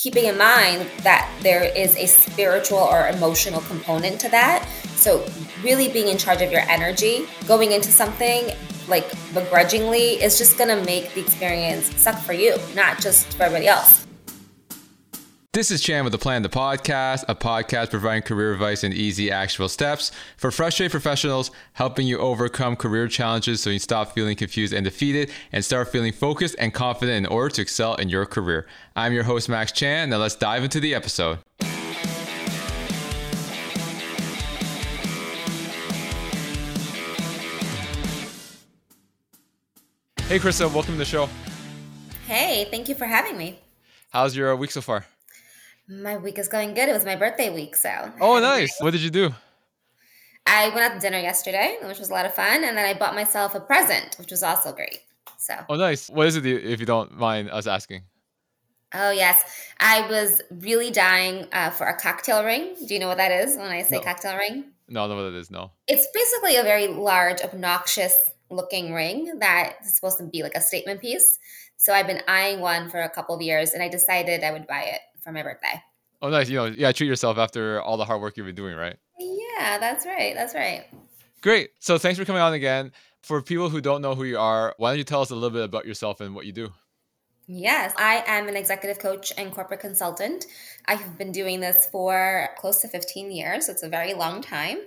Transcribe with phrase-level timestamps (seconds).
[0.00, 4.66] keeping in mind that there is a spiritual or emotional component to that.
[4.96, 5.26] So,
[5.62, 8.56] really being in charge of your energy, going into something
[8.88, 13.68] like begrudgingly is just gonna make the experience suck for you, not just for everybody
[13.68, 14.06] else.
[15.52, 19.32] This is Chan with the Plan, the podcast, a podcast providing career advice and easy,
[19.32, 24.72] actionable steps for frustrated professionals, helping you overcome career challenges so you stop feeling confused
[24.72, 28.68] and defeated and start feeling focused and confident in order to excel in your career.
[28.94, 30.10] I'm your host, Max Chan.
[30.10, 31.40] Now let's dive into the episode.
[40.28, 41.28] Hey, Chrisa, welcome to the show.
[42.28, 43.58] Hey, thank you for having me.
[44.12, 45.06] How's your week so far?
[45.90, 46.88] My week is going good.
[46.88, 48.12] It was my birthday week, so.
[48.20, 48.76] Oh, nice.
[48.78, 49.34] What did you do?
[50.46, 52.96] I went out to dinner yesterday, which was a lot of fun, and then I
[52.96, 55.00] bought myself a present, which was also great.
[55.36, 55.54] So.
[55.68, 56.08] Oh, nice.
[56.08, 58.02] What is it, if you don't mind us asking?
[58.94, 59.42] Oh yes,
[59.78, 62.74] I was really dying uh, for a cocktail ring.
[62.86, 64.02] Do you know what that is when I say No.
[64.02, 64.64] cocktail ring?
[64.88, 65.50] No, I don't know what it is.
[65.50, 65.70] No.
[65.86, 70.60] It's basically a very large, obnoxious looking ring that is supposed to be like a
[70.60, 71.38] statement piece.
[71.76, 74.66] So I've been eyeing one for a couple of years, and I decided I would
[74.66, 75.82] buy it for my birthday.
[76.22, 76.48] Oh, nice.
[76.48, 78.96] You know, yeah, treat yourself after all the hard work you've been doing, right?
[79.18, 80.34] Yeah, that's right.
[80.34, 80.84] That's right.
[81.42, 81.70] Great.
[81.78, 82.92] So thanks for coming on again.
[83.22, 85.50] For people who don't know who you are, why don't you tell us a little
[85.50, 86.72] bit about yourself and what you do?
[87.52, 90.46] Yes, I am an executive coach and corporate consultant.
[90.86, 93.66] I've been doing this for close to 15 years.
[93.66, 94.78] So it's a very long time.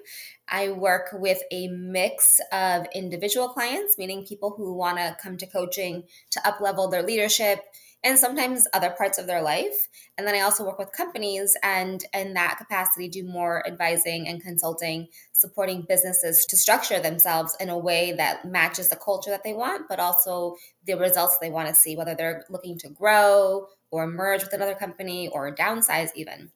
[0.47, 5.45] I work with a mix of individual clients, meaning people who want to come to
[5.45, 7.59] coaching to uplevel their leadership
[8.03, 9.87] and sometimes other parts of their life.
[10.17, 14.41] And then I also work with companies and in that capacity do more advising and
[14.41, 19.53] consulting, supporting businesses to structure themselves in a way that matches the culture that they
[19.53, 24.05] want, but also the results they want to see, whether they're looking to grow or
[24.07, 26.51] merge with another company or downsize even.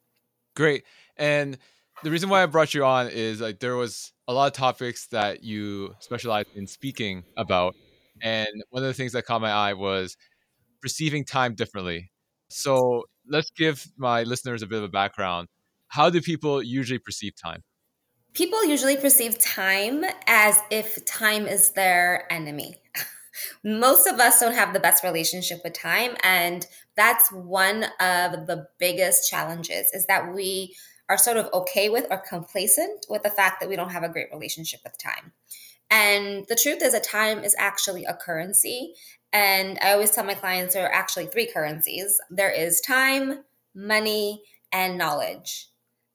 [0.55, 0.83] Great.
[1.15, 1.57] And
[2.03, 5.07] the reason why I brought you on is like there was a lot of topics
[5.07, 7.75] that you specialize in speaking about.
[8.21, 10.17] And one of the things that caught my eye was
[10.87, 12.09] perceiving time differently.
[12.47, 15.49] So let's give my listeners a bit of a background.
[15.89, 17.61] How do people usually perceive time?
[18.31, 22.77] People usually perceive time as if time is their enemy.
[23.65, 26.65] Most of us don't have the best relationship with time and
[26.95, 30.73] that's one of the biggest challenges is that we
[31.09, 34.09] are sort of okay with or complacent with the fact that we don't have a
[34.09, 35.33] great relationship with time.
[35.89, 38.93] And the truth is that time is actually a currency
[39.33, 42.19] and I always tell my clients there are actually three currencies.
[42.29, 43.43] There is time,
[43.75, 45.69] money, and knowledge.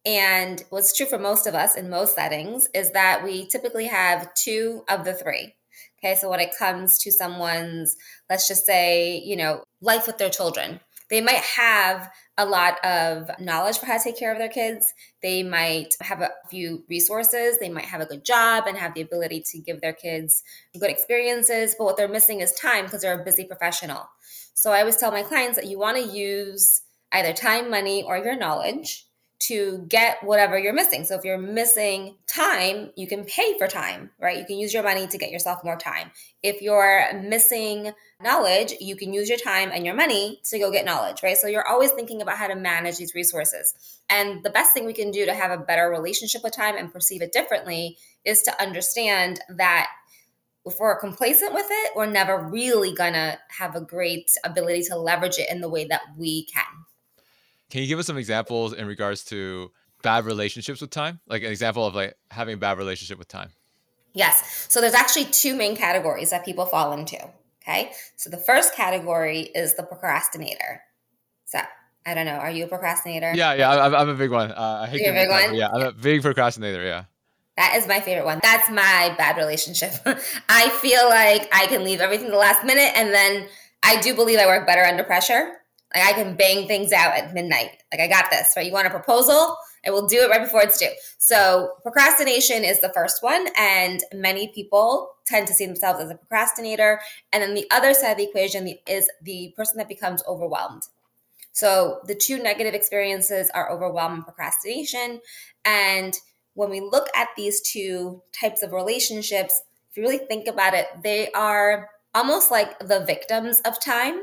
[0.05, 4.35] And what's true for most of us in most settings is that we typically have
[4.35, 5.55] two of the three.
[5.99, 7.97] Okay, so when it comes to someone's,
[8.29, 10.81] let's just say, you know, life with their children,
[11.13, 14.95] they might have a lot of knowledge for how to take care of their kids.
[15.23, 17.59] They might have a few resources.
[17.59, 20.43] They might have a good job and have the ability to give their kids
[20.73, 21.75] good experiences.
[21.77, 24.09] But what they're missing is time because they're a busy professional.
[24.55, 26.81] So I always tell my clients that you want to use
[27.13, 29.07] either time, money, or your knowledge
[29.49, 31.05] to get whatever you're missing.
[31.05, 34.39] So if you're missing time, you can pay for time, right?
[34.39, 36.13] You can use your money to get yourself more time.
[36.45, 37.91] If you're missing
[38.23, 41.37] knowledge, you can use your time and your money to go get knowledge, right?
[41.37, 43.75] So you're always thinking about how to manage these resources.
[44.09, 46.93] And the best thing we can do to have a better relationship with time and
[46.93, 49.89] perceive it differently is to understand that
[50.65, 55.39] if we're complacent with it, we're never really gonna have a great ability to leverage
[55.39, 56.82] it in the way that we can.
[57.73, 59.71] Can you give us some examples in regards to
[60.03, 61.21] bad relationships with time?
[61.27, 63.49] Like an example of like having a bad relationship with time.
[64.13, 64.67] Yes.
[64.69, 67.17] So there's actually two main categories that people fall into.
[67.63, 67.93] Okay.
[68.17, 70.83] So the first category is the procrastinator.
[71.47, 71.61] So
[72.05, 72.33] I don't know.
[72.33, 73.33] Are you a procrastinator?
[73.35, 74.53] Yeah, yeah, I'm, I'm a big one.
[74.53, 75.55] Uh, I hate You're a big one?
[75.55, 76.85] Yeah, I'm a big procrastinator.
[76.85, 77.05] Yeah.
[77.57, 78.41] That is my favorite one.
[78.43, 79.93] That's my bad relationship.
[80.51, 83.47] I feel like I can leave everything the last minute and then
[83.83, 85.62] I do believe I work better under pressure.
[85.95, 87.83] Like I can bang things out at midnight.
[87.93, 88.67] Like I got this, right?
[88.67, 89.57] You want a proposal?
[89.85, 90.93] I will do it right before it's due.
[91.19, 93.49] So procrastination is the first one.
[93.57, 97.01] And many people tend to see themselves as a procrastinator.
[97.33, 100.83] And then the other side of the equation is the person that becomes overwhelmed.
[101.53, 105.21] So the two negative experiences are overwhelm and procrastination.
[105.65, 106.17] And
[106.55, 110.87] when we look at these two types of relationships, if you really think about it,
[111.03, 114.23] they are almost like the victims of time,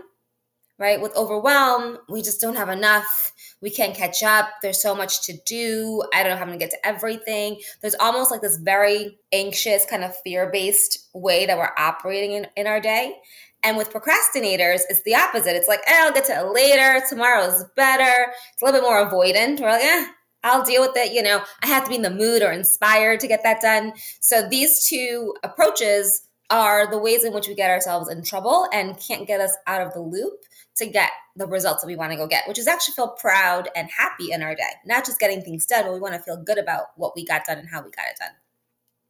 [0.79, 1.01] right?
[1.01, 3.33] With overwhelm, we just don't have enough.
[3.61, 4.49] We can't catch up.
[4.61, 6.01] There's so much to do.
[6.13, 7.59] I don't know how gonna get to everything.
[7.81, 12.47] There's almost like this very anxious, kind of fear based way that we're operating in,
[12.55, 13.15] in our day.
[13.61, 15.55] And with procrastinators, it's the opposite.
[15.55, 17.03] It's like, eh, I'll get to it later.
[17.09, 18.31] Tomorrow's better.
[18.53, 19.59] It's a little bit more avoidant.
[19.59, 20.05] We're like, eh,
[20.45, 21.11] I'll deal with it.
[21.11, 23.91] You know, I have to be in the mood or inspired to get that done.
[24.21, 28.99] So these two approaches are the ways in which we get ourselves in trouble and
[28.99, 30.45] can't get us out of the loop
[30.79, 33.69] to get the results that we want to go get, which is actually feel proud
[33.75, 36.37] and happy in our day, not just getting things done, but we want to feel
[36.37, 38.31] good about what we got done and how we got it done.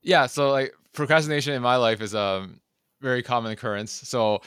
[0.01, 0.27] Yeah.
[0.27, 2.47] So like procrastination in my life is a
[3.01, 3.91] very common occurrence.
[3.91, 4.41] So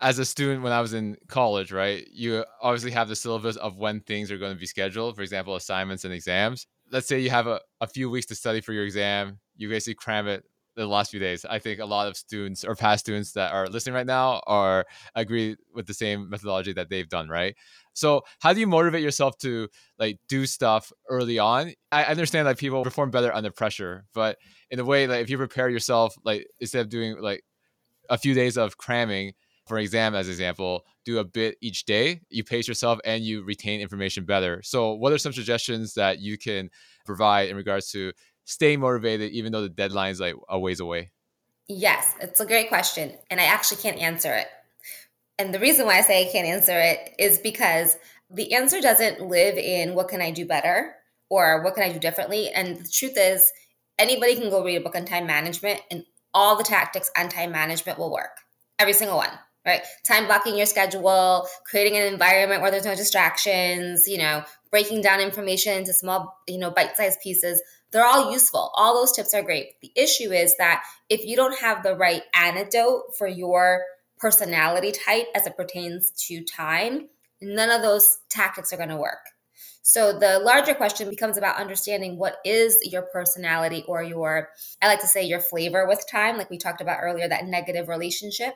[0.00, 3.76] as a student when I was in college, right, you obviously have the syllabus of
[3.76, 6.66] when things are going to be scheduled, for example, assignments and exams.
[6.92, 9.40] Let's say you have a, a few weeks to study for your exam.
[9.56, 10.44] You basically cram it
[10.76, 11.44] the last few days.
[11.44, 14.84] I think a lot of students or past students that are listening right now are
[15.14, 17.56] agree with the same methodology that they've done, right?
[17.94, 19.68] So how do you motivate yourself to
[19.98, 21.72] like do stuff early on?
[21.90, 24.36] I understand that people perform better under pressure, but
[24.70, 27.42] in a way, like if you prepare yourself, like instead of doing like
[28.10, 29.32] a few days of cramming
[29.66, 33.80] for exam as example, do a bit each day, you pace yourself and you retain
[33.80, 34.62] information better.
[34.62, 36.70] So what are some suggestions that you can
[37.04, 38.12] provide in regards to
[38.46, 41.10] staying motivated even though the deadline is like a ways away?
[41.68, 43.12] Yes, it's a great question.
[43.30, 44.46] And I actually can't answer it.
[45.38, 47.98] And the reason why I say I can't answer it is because
[48.30, 50.94] the answer doesn't live in what can I do better
[51.28, 52.48] or what can I do differently.
[52.50, 53.52] And the truth is,
[53.98, 57.52] anybody can go read a book on time management and all the tactics on time
[57.52, 58.38] management will work.
[58.78, 59.30] Every single one,
[59.66, 59.82] right?
[60.06, 65.20] Time blocking your schedule, creating an environment where there's no distractions, you know, breaking down
[65.20, 67.62] information into small, you know, bite-sized pieces.
[67.96, 68.72] They're all useful.
[68.74, 69.80] All those tips are great.
[69.80, 73.84] The issue is that if you don't have the right antidote for your
[74.18, 77.08] personality type as it pertains to time,
[77.40, 79.24] none of those tactics are going to work.
[79.80, 84.50] So the larger question becomes about understanding what is your personality or your,
[84.82, 87.88] I like to say, your flavor with time, like we talked about earlier, that negative
[87.88, 88.52] relationship.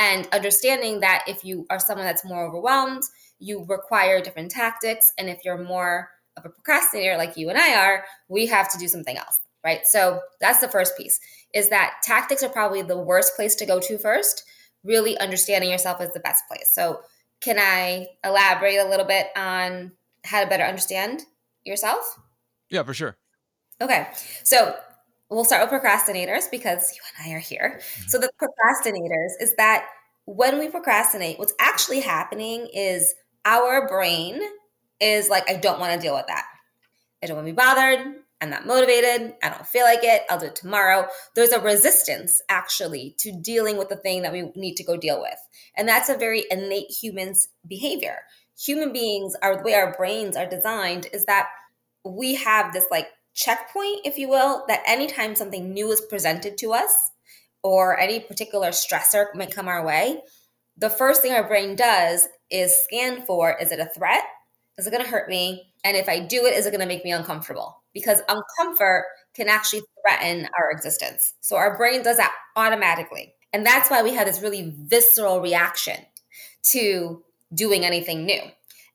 [0.00, 3.04] And understanding that if you are someone that's more overwhelmed,
[3.38, 5.12] you require different tactics.
[5.16, 8.78] And if you're more of a procrastinator like you and I are, we have to
[8.78, 9.86] do something else, right?
[9.86, 11.20] So that's the first piece
[11.54, 14.44] is that tactics are probably the worst place to go to first.
[14.84, 16.70] Really understanding yourself is the best place.
[16.72, 17.00] So,
[17.40, 19.92] can I elaborate a little bit on
[20.24, 21.22] how to better understand
[21.64, 22.18] yourself?
[22.70, 23.16] Yeah, for sure.
[23.80, 24.08] Okay.
[24.44, 24.76] So,
[25.28, 27.80] we'll start with procrastinators because you and I are here.
[27.80, 28.08] Mm-hmm.
[28.08, 29.86] So, the procrastinators is that
[30.26, 34.40] when we procrastinate, what's actually happening is our brain
[35.00, 36.44] is like, I don't want to deal with that.
[37.22, 38.16] I don't want to be bothered.
[38.40, 39.34] I'm not motivated.
[39.42, 40.22] I don't feel like it.
[40.30, 41.06] I'll do it tomorrow.
[41.34, 45.20] There's a resistance actually to dealing with the thing that we need to go deal
[45.20, 45.38] with.
[45.76, 48.20] And that's a very innate human's behavior.
[48.64, 51.48] Human beings are the way our brains are designed is that
[52.04, 56.72] we have this like checkpoint, if you will, that anytime something new is presented to
[56.72, 57.10] us
[57.62, 60.22] or any particular stressor might come our way,
[60.78, 64.24] the first thing our brain does is scan for is it a threat?
[64.78, 65.72] Is it going to hurt me?
[65.84, 67.82] And if I do it, is it going to make me uncomfortable?
[67.92, 69.02] Because uncomfort
[69.34, 71.34] can actually threaten our existence.
[71.40, 73.34] So our brain does that automatically.
[73.52, 75.96] And that's why we have this really visceral reaction
[76.64, 77.22] to
[77.52, 78.40] doing anything new.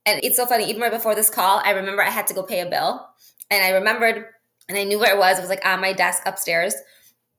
[0.05, 2.43] And it's so funny, even right before this call, I remember I had to go
[2.43, 3.07] pay a bill.
[3.51, 4.25] And I remembered,
[4.69, 5.37] and I knew where it was.
[5.37, 6.75] It was like on my desk upstairs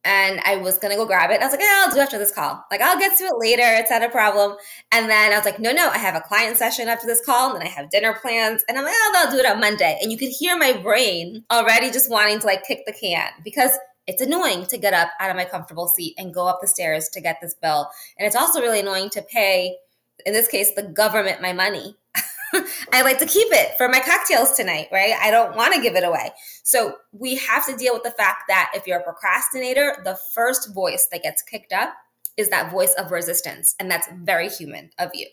[0.07, 1.35] and I was gonna go grab it.
[1.35, 2.65] And I was like, yeah, I'll do after this call.
[2.71, 3.63] Like, I'll get to it later.
[3.65, 4.57] It's not a problem.
[4.93, 7.51] And then I was like, no, no, I have a client session after this call,
[7.51, 8.65] and then I have dinner plans.
[8.69, 9.99] And I'm like, oh, I'll do it on Monday.
[10.01, 13.73] And you could hear my brain already just wanting to like kick the can because
[14.07, 17.09] it's annoying to get up out of my comfortable seat and go up the stairs
[17.11, 17.89] to get this bill.
[18.19, 19.77] And it's also really annoying to pay,
[20.25, 21.97] in this case, the government my money
[22.93, 25.15] I like to keep it for my cocktails tonight, right?
[25.21, 26.31] I don't want to give it away.
[26.63, 30.75] So we have to deal with the fact that if you're a procrastinator, the first
[30.75, 31.95] voice that gets kicked up
[32.37, 33.75] is that voice of resistance.
[33.81, 35.27] And that's very human of you.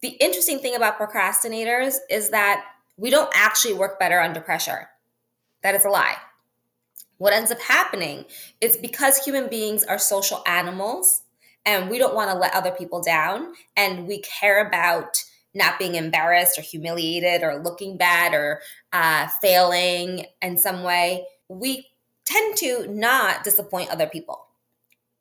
[0.00, 2.64] The interesting thing about procrastinators is that
[2.96, 4.88] we don't actually work better under pressure.
[5.62, 6.16] That is a lie.
[7.18, 8.26] What ends up happening
[8.60, 11.22] is because human beings are social animals
[11.64, 15.24] and we don't want to let other people down and we care about
[15.54, 18.60] not being embarrassed or humiliated or looking bad or
[18.92, 21.88] uh, failing in some way, we
[22.24, 24.46] tend to not disappoint other people.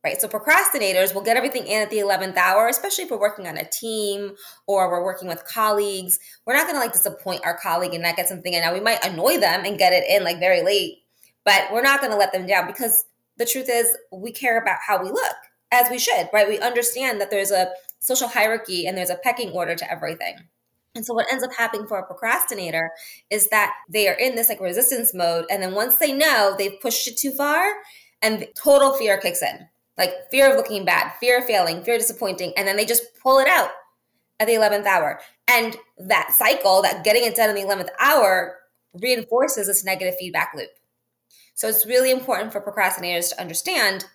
[0.03, 0.19] Right.
[0.19, 3.55] So procrastinators will get everything in at the 11th hour, especially if we're working on
[3.55, 4.33] a team
[4.67, 6.19] or we're working with colleagues.
[6.45, 8.61] We're not going to like disappoint our colleague and not get something in.
[8.61, 10.97] Now we might annoy them and get it in like very late,
[11.45, 13.05] but we're not going to let them down because
[13.37, 15.35] the truth is we care about how we look
[15.71, 16.49] as we should, right?
[16.49, 17.71] We understand that there's a
[18.03, 20.35] social hierarchy and there's a pecking order to everything.
[20.95, 22.91] And so what ends up happening for a procrastinator
[23.29, 25.45] is that they are in this like resistance mode.
[25.49, 27.63] And then once they know they've pushed it too far
[28.21, 29.67] and total fear kicks in.
[29.97, 33.03] like fear of looking bad, fear of failing, fear of disappointing, and then they just
[33.21, 33.69] pull it out
[34.39, 35.19] at the 11th hour.
[35.47, 38.57] And that cycle, that getting it done in the 11th hour,
[38.93, 40.69] reinforces this negative feedback loop.
[41.55, 44.05] So it's really important for procrastinators to understand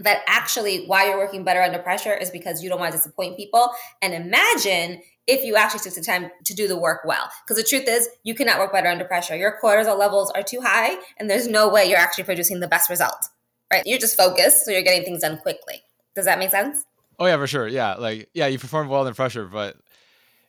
[0.00, 3.36] that actually why you're working better under pressure is because you don't want to disappoint
[3.36, 3.70] people.
[4.02, 7.30] And imagine if you actually took the time to do the work well.
[7.44, 9.36] Because the truth is, you cannot work better under pressure.
[9.36, 12.88] Your cortisol levels are too high, and there's no way you're actually producing the best
[12.88, 13.28] result,
[13.70, 13.82] right?
[13.84, 15.82] You're just focused, so you're getting things done quickly.
[16.14, 16.84] Does that make sense?
[17.18, 17.68] Oh, yeah, for sure.
[17.68, 17.94] Yeah.
[17.94, 19.76] Like, yeah, you perform well under pressure, but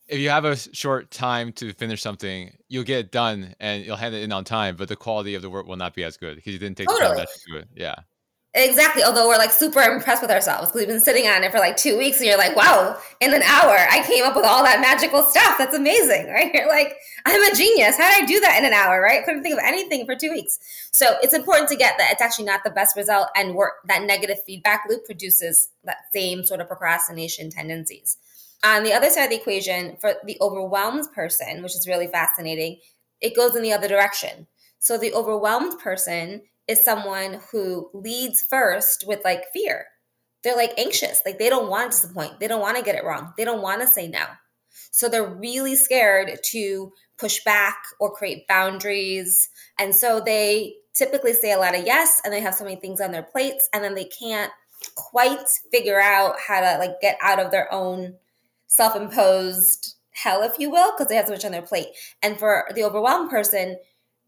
[0.08, 3.96] if you have a short time to finish something, you'll get it done and you'll
[3.96, 6.18] hand it in on time, but the quality of the work will not be as
[6.18, 7.12] good because you didn't take totally.
[7.12, 7.68] the time to do it.
[7.76, 7.96] Yeah.
[8.60, 9.04] Exactly.
[9.04, 11.78] Although we're like super impressed with ourselves because we've been sitting on it for like
[11.78, 14.82] two weeks and you're like, wow, in an hour, I came up with all that
[14.82, 15.58] magical stuff.
[15.58, 16.54] That's amazing, right?
[16.54, 17.98] You're like, I'm a genius.
[17.98, 19.24] How did I do that in an hour, right?
[19.24, 20.60] Couldn't think of anything for two weeks.
[20.92, 24.04] So it's important to get that it's actually not the best result and work that
[24.04, 28.18] negative feedback loop produces that same sort of procrastination tendencies.
[28.64, 32.80] On the other side of the equation, for the overwhelmed person, which is really fascinating,
[33.22, 34.48] it goes in the other direction.
[34.80, 39.88] So the overwhelmed person is someone who leads first with like fear.
[40.44, 43.04] They're like anxious, like they don't want to disappoint, they don't want to get it
[43.04, 44.24] wrong, they don't want to say no.
[44.92, 49.50] So they're really scared to push back or create boundaries.
[49.78, 53.02] And so they typically say a lot of yes and they have so many things
[53.02, 54.52] on their plates and then they can't
[54.96, 58.14] quite figure out how to like get out of their own
[58.68, 61.88] self-imposed hell if you will because they have so much on their plate.
[62.22, 63.78] And for the overwhelmed person,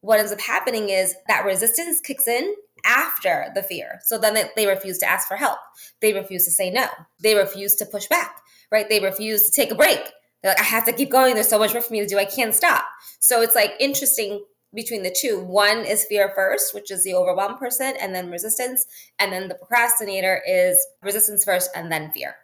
[0.01, 2.55] what ends up happening is that resistance kicks in
[2.86, 4.00] after the fear.
[4.03, 5.60] So then they, they, refuse to ask for help.
[6.01, 6.88] They refuse to say no.
[7.20, 8.41] They refuse to push back,
[8.72, 8.89] right?
[8.89, 10.00] They refuse to take a break.
[10.41, 11.36] They're like, I have to keep going.
[11.36, 12.17] There's so much more for me to do.
[12.17, 12.84] I can't stop.
[13.20, 14.43] So it's like interesting
[14.74, 15.39] between the two.
[15.39, 18.86] One is fear first, which is the overwhelmed person, and then resistance.
[19.20, 22.36] And then the procrastinator is resistance first and then fear.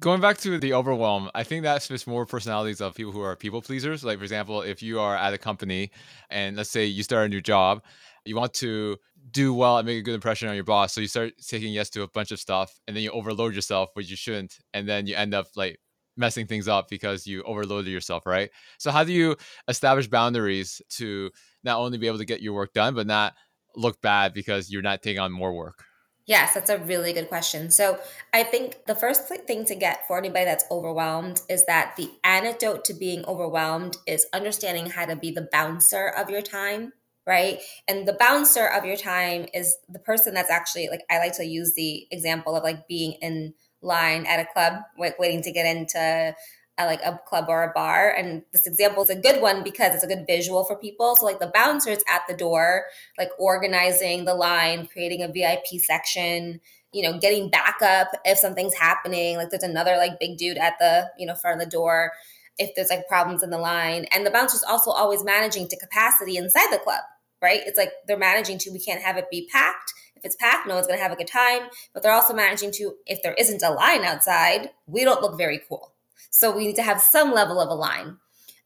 [0.00, 3.34] Going back to the overwhelm, I think that fits more personalities of people who are
[3.34, 4.04] people pleasers.
[4.04, 5.90] Like, for example, if you are at a company
[6.30, 7.82] and let's say you start a new job,
[8.24, 8.96] you want to
[9.32, 10.92] do well and make a good impression on your boss.
[10.92, 13.90] So you start taking yes to a bunch of stuff and then you overload yourself,
[13.94, 14.58] which you shouldn't.
[14.72, 15.80] And then you end up like
[16.16, 18.50] messing things up because you overloaded yourself, right?
[18.78, 19.36] So, how do you
[19.66, 21.30] establish boundaries to
[21.64, 23.34] not only be able to get your work done, but not
[23.74, 25.87] look bad because you're not taking on more work?
[26.28, 27.70] Yes, that's a really good question.
[27.70, 27.98] So,
[28.34, 32.84] I think the first thing to get for anybody that's overwhelmed is that the antidote
[32.84, 36.92] to being overwhelmed is understanding how to be the bouncer of your time,
[37.26, 37.60] right?
[37.88, 41.46] And the bouncer of your time is the person that's actually like, I like to
[41.46, 45.64] use the example of like being in line at a club, like waiting to get
[45.66, 46.34] into
[46.78, 48.14] at like a club or a bar.
[48.16, 51.16] And this example is a good one because it's a good visual for people.
[51.16, 52.84] So like the bouncers at the door,
[53.18, 56.60] like organizing the line, creating a VIP section,
[56.92, 59.36] you know, getting backup if something's happening.
[59.36, 62.12] Like there's another like big dude at the, you know, front of the door
[62.58, 64.06] if there's like problems in the line.
[64.12, 67.02] And the bouncers also always managing to capacity inside the club,
[67.42, 67.60] right?
[67.66, 69.92] It's like they're managing to, we can't have it be packed.
[70.16, 71.68] If it's packed, no one's to have a good time.
[71.92, 75.60] But they're also managing to, if there isn't a line outside, we don't look very
[75.68, 75.92] cool
[76.30, 78.16] so we need to have some level of a line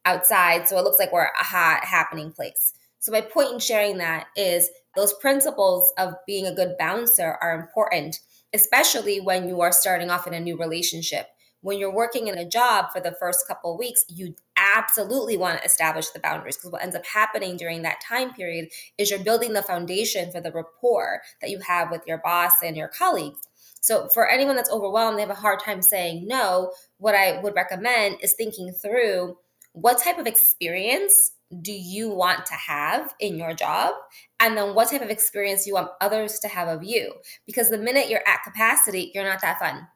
[0.05, 2.73] outside so it looks like we're a hot happening place.
[2.99, 7.59] So my point in sharing that is those principles of being a good bouncer are
[7.59, 8.21] important,
[8.53, 11.27] especially when you are starting off in a new relationship.
[11.63, 15.65] When you're working in a job for the first couple weeks, you absolutely want to
[15.65, 19.53] establish the boundaries because what ends up happening during that time period is you're building
[19.53, 23.41] the foundation for the rapport that you have with your boss and your colleagues.
[23.83, 26.73] So for anyone that's overwhelmed, they have a hard time saying no.
[26.99, 29.37] What I would recommend is thinking through
[29.73, 33.95] what type of experience do you want to have in your job?
[34.41, 37.13] And then what type of experience you want others to have of you?
[37.45, 39.87] Because the minute you're at capacity, you're not that fun.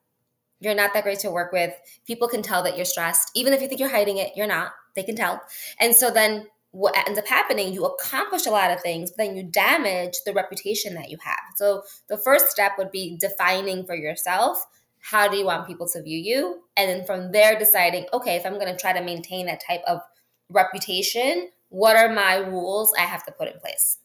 [0.58, 1.72] You're not that great to work with.
[2.06, 3.30] People can tell that you're stressed.
[3.34, 4.72] Even if you think you're hiding it, you're not.
[4.96, 5.40] They can tell.
[5.78, 9.36] And so then what ends up happening, you accomplish a lot of things, but then
[9.36, 11.40] you damage the reputation that you have.
[11.56, 14.66] So the first step would be defining for yourself
[15.10, 16.62] how do you want people to view you?
[16.76, 19.82] And then from there, deciding, okay, if I'm going to try to maintain that type
[19.86, 20.00] of
[20.50, 23.98] reputation, what are my rules I have to put in place?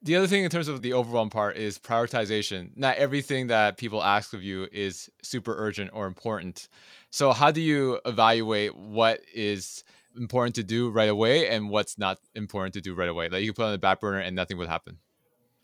[0.00, 2.70] The other thing in terms of the overwhelm part is prioritization.
[2.76, 6.68] Not everything that people ask of you is super urgent or important.
[7.12, 9.84] So, how do you evaluate what is
[10.16, 13.28] important to do right away and what's not important to do right away.
[13.28, 14.98] Like you put on the back burner and nothing would happen.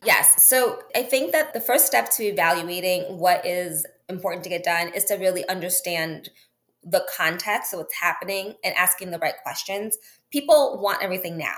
[0.05, 0.45] Yes.
[0.45, 4.89] So I think that the first step to evaluating what is important to get done
[4.95, 6.31] is to really understand
[6.85, 9.99] the context of what's happening and asking the right questions.
[10.31, 11.57] People want everything now.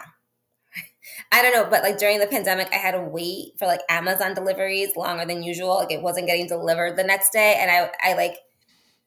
[1.33, 4.33] I don't know, but like during the pandemic, I had to wait for like Amazon
[4.33, 5.77] deliveries longer than usual.
[5.77, 8.37] Like it wasn't getting delivered the next day, and I I like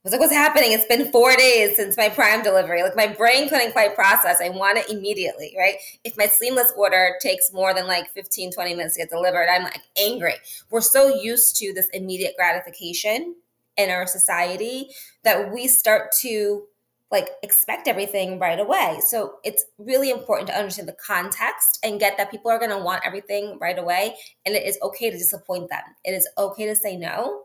[0.03, 0.73] was like, what's happening?
[0.73, 2.83] It's been four days since my prime delivery.
[2.83, 4.41] Like my brain couldn't quite process.
[4.41, 5.75] I want it immediately, right?
[6.03, 9.63] If my Seamless order takes more than like 15, 20 minutes to get delivered, I'm
[9.63, 10.35] like angry.
[10.69, 13.35] We're so used to this immediate gratification
[13.77, 14.89] in our society
[15.23, 16.63] that we start to
[17.09, 18.99] like expect everything right away.
[19.07, 22.83] So it's really important to understand the context and get that people are going to
[22.83, 24.15] want everything right away.
[24.45, 25.83] And it is okay to disappoint them.
[26.03, 27.43] It is okay to say no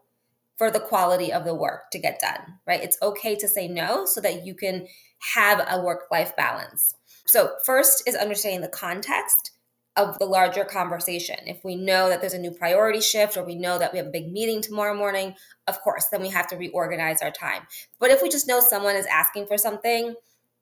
[0.58, 2.82] for the quality of the work to get done, right?
[2.82, 4.86] It's okay to say no so that you can
[5.34, 6.94] have a work life balance.
[7.26, 9.52] So, first is understanding the context
[9.96, 11.36] of the larger conversation.
[11.46, 14.08] If we know that there's a new priority shift or we know that we have
[14.08, 15.34] a big meeting tomorrow morning,
[15.66, 17.62] of course, then we have to reorganize our time.
[17.98, 20.14] But if we just know someone is asking for something,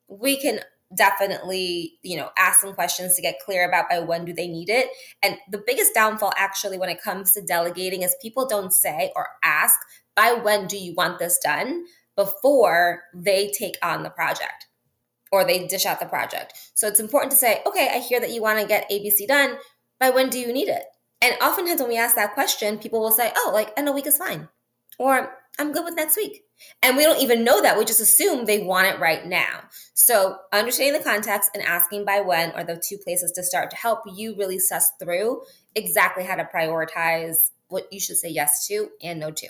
[0.08, 0.60] we can
[0.94, 4.68] definitely you know ask some questions to get clear about by when do they need
[4.68, 4.88] it.
[5.22, 9.26] And the biggest downfall actually when it comes to delegating is people don't say or
[9.42, 9.78] ask
[10.14, 11.84] by when do you want this done?
[12.16, 14.66] before they take on the project
[15.30, 16.54] or they dish out the project.
[16.74, 19.58] So it's important to say okay i hear that you want to get abc done.
[20.00, 20.84] By when do you need it?
[21.22, 24.06] And oftentimes when we ask that question people will say oh like in a week
[24.06, 24.48] is fine.
[24.98, 26.46] Or i'm good with next week
[26.82, 27.78] and we don't even know that.
[27.78, 29.64] We just assume they want it right now.
[29.94, 33.76] So, understanding the context and asking by when are the two places to start to
[33.76, 35.42] help you really suss through
[35.75, 39.48] exactly how to prioritize what you should say yes to and no to.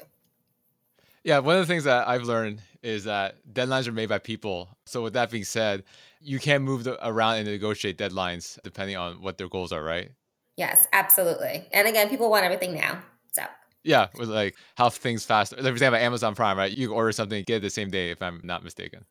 [1.25, 4.69] Yeah, one of the things that I've learned is that deadlines are made by people.
[4.87, 5.85] So, with that being said,
[6.21, 10.11] you can't move the, around and negotiate deadlines depending on what their goals are, right?
[10.57, 11.67] Yes, absolutely.
[11.73, 13.03] And again, people want everything now.
[13.87, 15.53] Yeah, with like how things fast.
[15.53, 16.77] Like for example, Amazon Prime, right?
[16.77, 19.07] You order something, get it the same day, if I'm not mistaken.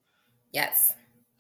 [0.52, 0.94] Yes.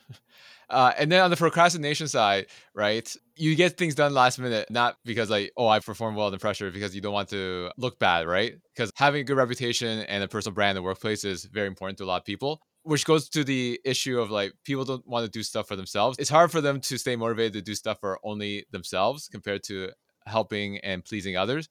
[0.67, 4.95] Uh, and then on the procrastination side, right, you get things done last minute, not
[5.05, 8.25] because like, oh, I performed well under pressure, because you don't want to look bad,
[8.25, 8.55] right?
[8.73, 11.99] Because having a good reputation and a personal brand in the workplace is very important
[11.99, 12.61] to a lot of people.
[12.81, 16.17] Which goes to the issue of like people don't want to do stuff for themselves.
[16.17, 19.91] It's hard for them to stay motivated to do stuff for only themselves compared to
[20.25, 21.69] helping and pleasing others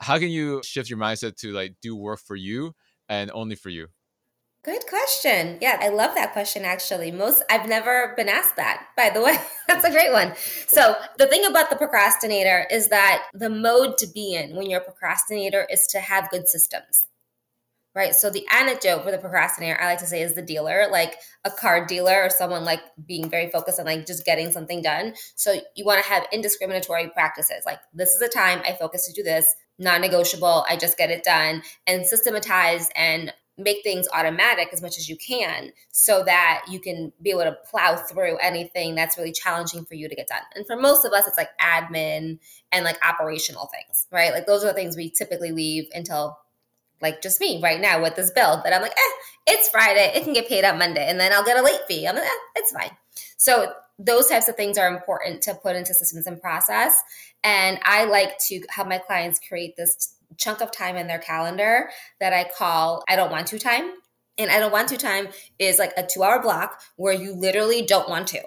[0.00, 2.74] how can you shift your mindset to like do work for you
[3.08, 3.88] and only for you?
[4.66, 5.58] Good question.
[5.60, 7.12] Yeah, I love that question actually.
[7.12, 9.36] Most I've never been asked that, by the way.
[9.68, 10.34] That's a great one.
[10.66, 14.80] So, the thing about the procrastinator is that the mode to be in when you're
[14.80, 17.06] a procrastinator is to have good systems.
[17.94, 18.12] Right?
[18.12, 21.50] So, the anecdote for the procrastinator, I like to say is the dealer, like a
[21.50, 25.14] card dealer or someone like being very focused on like just getting something done.
[25.36, 27.62] So, you want to have indiscriminatory practices.
[27.64, 30.64] Like, this is the time I focus to do this non negotiable.
[30.68, 35.16] I just get it done and systematize and make things automatic as much as you
[35.16, 39.94] can so that you can be able to plow through anything that's really challenging for
[39.94, 40.42] you to get done.
[40.54, 42.38] And for most of us, it's like admin
[42.70, 44.32] and like operational things, right?
[44.32, 46.38] Like those are the things we typically leave until
[47.00, 50.12] like just me right now with this bill that I'm like, eh, it's Friday.
[50.14, 51.06] It can get paid on Monday.
[51.08, 52.06] And then I'll get a late fee.
[52.06, 52.90] I'm like, eh, it's fine.
[53.36, 57.00] So those types of things are important to put into systems and process.
[57.46, 61.90] And I like to have my clients create this chunk of time in their calendar
[62.18, 63.92] that I call I don't want to time.
[64.36, 65.28] And I don't want to time
[65.60, 68.42] is like a two hour block where you literally don't want to.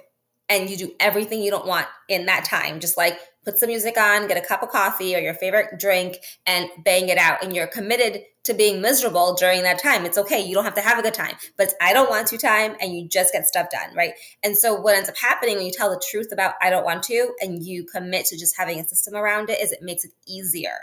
[0.49, 2.81] And you do everything you don't want in that time.
[2.81, 3.17] Just like
[3.49, 7.09] put some music on, get a cup of coffee or your favorite drink, and bang
[7.09, 7.43] it out.
[7.43, 10.05] And you're committed to being miserable during that time.
[10.05, 10.39] It's okay.
[10.45, 12.93] You don't have to have a good time, but I don't want to time and
[12.93, 14.13] you just get stuff done, right?
[14.43, 17.03] And so what ends up happening when you tell the truth about I don't want
[17.03, 20.11] to and you commit to just having a system around it is it makes it
[20.27, 20.77] easier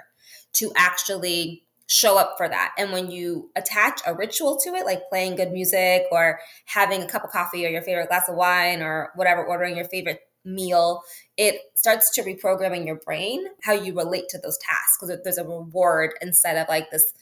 [0.55, 2.73] to actually show up for that.
[2.77, 7.07] And when you attach a ritual to it, like playing good music or having a
[7.07, 11.03] cup of coffee or your favorite glass of wine or whatever, ordering your favorite meal,
[11.37, 15.39] it starts to reprogram in your brain how you relate to those tasks because there's
[15.39, 17.13] a reward instead of like this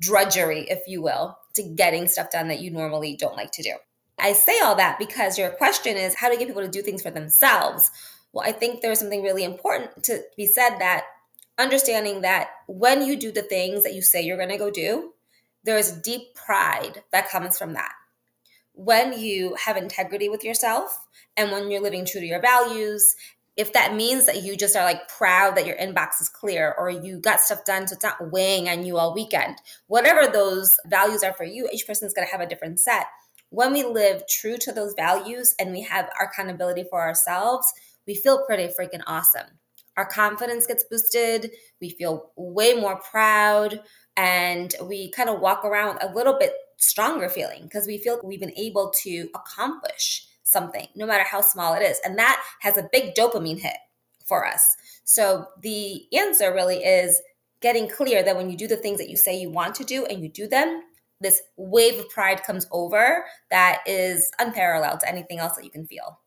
[0.00, 3.72] drudgery, if you will, to getting stuff done that you normally don't like to do.
[4.18, 7.02] I say all that because your question is how to get people to do things
[7.02, 7.90] for themselves.
[8.32, 11.04] Well, I think there's something really important to be said that
[11.58, 15.12] understanding that when you do the things that you say you're going to go do,
[15.64, 17.92] there is deep pride that comes from that.
[18.78, 23.16] When you have integrity with yourself and when you're living true to your values
[23.56, 26.90] if that means that you just are like proud that your inbox is clear or
[26.90, 31.22] you got stuff done so it's not weighing on you all weekend whatever those values
[31.22, 33.06] are for you each person's going to have a different set.
[33.50, 37.72] When we live true to those values and we have our accountability for ourselves
[38.06, 39.46] we feel pretty freaking awesome.
[39.96, 43.80] Our confidence gets boosted we feel way more proud
[44.16, 48.40] and we kind of walk around a little bit stronger feeling because we feel we've
[48.40, 52.00] been able to accomplish something, no matter how small it is.
[52.04, 53.76] And that has a big dopamine hit
[54.24, 54.76] for us.
[55.04, 57.20] So the answer really is
[57.60, 60.04] getting clear that when you do the things that you say you want to do
[60.06, 60.82] and you do them,
[61.20, 65.86] this wave of pride comes over that is unparalleled to anything else that you can
[65.86, 66.20] feel.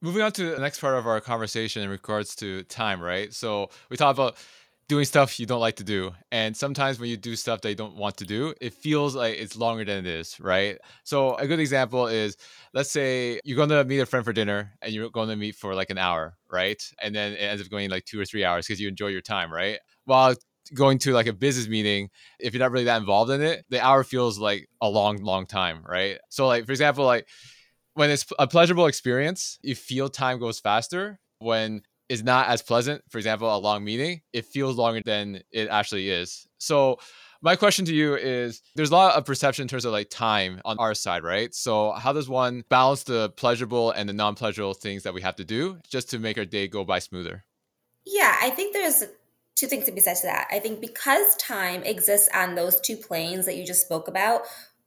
[0.00, 3.32] Moving on to the next part of our conversation in regards to time, right?
[3.32, 4.36] So we talked about
[4.88, 6.12] doing stuff you don't like to do.
[6.30, 9.38] And sometimes when you do stuff that you don't want to do, it feels like
[9.38, 10.78] it's longer than it is, right?
[11.04, 12.36] So a good example is
[12.74, 15.54] let's say you're going to meet a friend for dinner and you're going to meet
[15.54, 16.82] for like an hour, right?
[17.02, 19.22] And then it ends up going like two or three hours because you enjoy your
[19.22, 19.78] time, right?
[20.04, 20.34] While
[20.72, 23.84] going to like a business meeting, if you're not really that involved in it, the
[23.84, 26.18] hour feels like a long, long time, right?
[26.28, 27.26] So, like, for example, like
[27.94, 31.20] when it's a pleasurable experience, you feel time goes faster.
[31.38, 35.68] When is not as pleasant, for example, a long meeting, it feels longer than it
[35.68, 36.46] actually is.
[36.58, 36.98] So,
[37.42, 40.62] my question to you is there's a lot of perception in terms of like time
[40.64, 41.54] on our side, right?
[41.54, 45.36] So, how does one balance the pleasurable and the non pleasurable things that we have
[45.36, 47.44] to do just to make our day go by smoother?
[48.06, 49.04] Yeah, I think there's
[49.56, 50.48] two things to be said to that.
[50.50, 54.42] I think because time exists on those two planes that you just spoke about,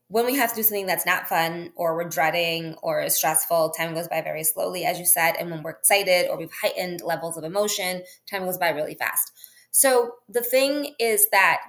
[0.09, 3.71] when we have to do something that's not fun or we're dreading or is stressful,
[3.71, 5.35] time goes by very slowly, as you said.
[5.37, 9.31] And when we're excited or we've heightened levels of emotion, time goes by really fast.
[9.71, 11.59] So the thing is that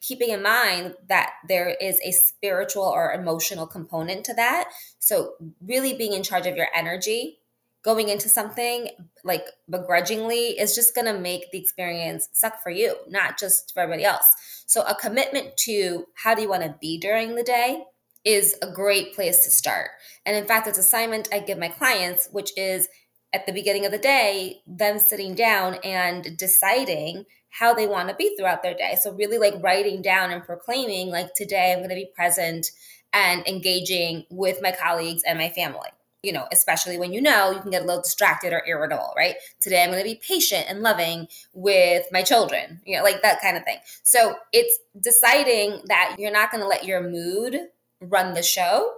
[0.00, 4.68] keeping in mind that there is a spiritual or emotional component to that.
[5.00, 7.40] So really being in charge of your energy
[7.84, 8.88] going into something
[9.24, 13.80] like begrudgingly is just going to make the experience suck for you, not just for
[13.80, 14.64] everybody else.
[14.66, 17.84] So, a commitment to how do you want to be during the day
[18.24, 19.90] is a great place to start.
[20.26, 22.88] And in fact, it's assignment I give my clients, which is
[23.32, 28.14] at the beginning of the day, them sitting down and deciding how they want to
[28.14, 28.96] be throughout their day.
[29.00, 32.66] So, really like writing down and proclaiming, like, today I'm going to be present
[33.12, 35.88] and engaging with my colleagues and my family
[36.22, 39.36] you know, especially when you know you can get a little distracted or irritable, right?
[39.60, 43.40] Today I'm going to be patient and loving with my children, you know, like that
[43.40, 43.78] kind of thing.
[44.02, 47.56] So it's deciding that you're not going to let your mood
[48.00, 48.94] run the show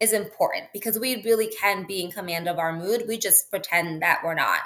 [0.00, 3.04] is important because we really can be in command of our mood.
[3.08, 4.60] We just pretend that we're not.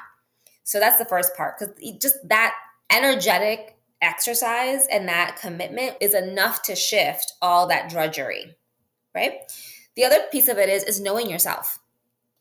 [0.65, 2.55] So that's the first part because just that
[2.91, 8.57] energetic exercise and that commitment is enough to shift all that drudgery,
[9.15, 9.35] right?
[9.97, 11.79] The other piece of it is is knowing yourself.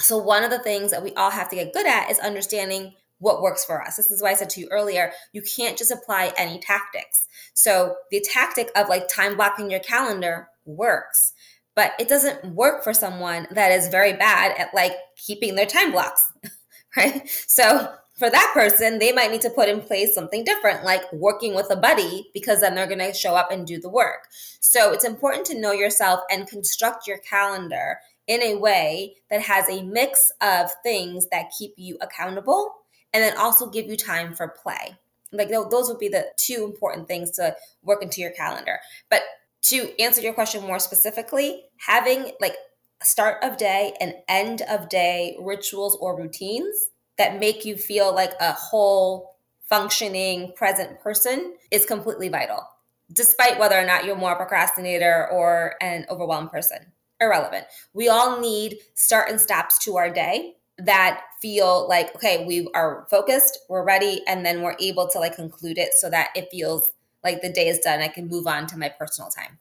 [0.03, 2.93] So, one of the things that we all have to get good at is understanding
[3.19, 3.95] what works for us.
[3.95, 7.27] This is why I said to you earlier, you can't just apply any tactics.
[7.53, 11.33] So, the tactic of like time blocking your calendar works,
[11.75, 15.91] but it doesn't work for someone that is very bad at like keeping their time
[15.91, 16.31] blocks,
[16.97, 17.27] right?
[17.47, 21.55] So, for that person, they might need to put in place something different, like working
[21.55, 24.27] with a buddy, because then they're going to show up and do the work.
[24.59, 29.69] So it's important to know yourself and construct your calendar in a way that has
[29.69, 32.73] a mix of things that keep you accountable
[33.13, 34.97] and then also give you time for play.
[35.31, 38.79] Like those would be the two important things to work into your calendar.
[39.09, 39.23] But
[39.63, 42.55] to answer your question more specifically, having like
[43.01, 48.33] start of day and end of day rituals or routines that make you feel like
[48.39, 49.35] a whole
[49.69, 52.63] functioning present person is completely vital
[53.11, 57.65] despite whether or not you're more a procrastinator or an overwhelmed person irrelevant.
[57.93, 63.07] We all need start and stops to our day that feel like okay, we are
[63.09, 66.93] focused, we're ready, and then we're able to like conclude it so that it feels
[67.23, 68.01] like the day is done.
[68.01, 69.59] I can move on to my personal time.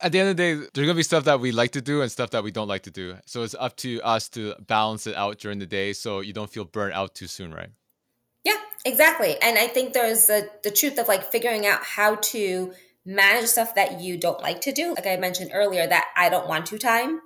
[0.00, 2.02] At the end of the day, there's gonna be stuff that we like to do
[2.02, 3.16] and stuff that we don't like to do.
[3.26, 6.50] So it's up to us to balance it out during the day so you don't
[6.50, 7.70] feel burnt out too soon, right?
[8.44, 9.36] Yeah, exactly.
[9.40, 12.72] And I think there's the the truth of like figuring out how to
[13.04, 14.94] manage stuff that you don't like to do.
[14.94, 17.20] Like I mentioned earlier, that I don't want to time,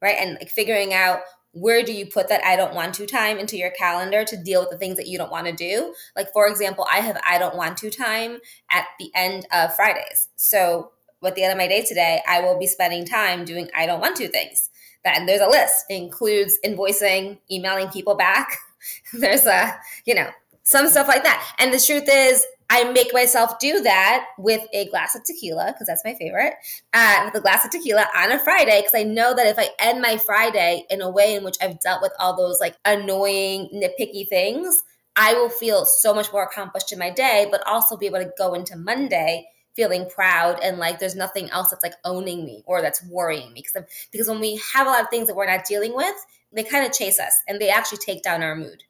[0.00, 0.16] right?
[0.18, 1.20] And like figuring out
[1.52, 4.60] where do you put that I don't want to time into your calendar to deal
[4.60, 5.94] with the things that you don't want to do.
[6.16, 8.38] Like, for example, I have I don't want to time
[8.70, 10.28] at the end of Fridays.
[10.36, 10.92] So,
[11.24, 14.00] at the end of my day today, I will be spending time doing I don't
[14.00, 14.70] want to things.
[15.04, 18.56] Then there's a list, it includes invoicing, emailing people back.
[19.12, 20.28] there's a, you know,
[20.62, 21.54] some stuff like that.
[21.58, 25.86] And the truth is, I make myself do that with a glass of tequila because
[25.86, 26.54] that's my favorite.
[26.94, 29.68] Uh, with a glass of tequila on a Friday because I know that if I
[29.78, 33.68] end my Friday in a way in which I've dealt with all those like annoying,
[33.74, 34.84] nitpicky things,
[35.16, 38.32] I will feel so much more accomplished in my day, but also be able to
[38.38, 42.80] go into Monday feeling proud and like there's nothing else that's like owning me or
[42.80, 45.66] that's worrying me because because when we have a lot of things that we're not
[45.66, 46.14] dealing with,
[46.54, 48.84] they kind of chase us and they actually take down our mood.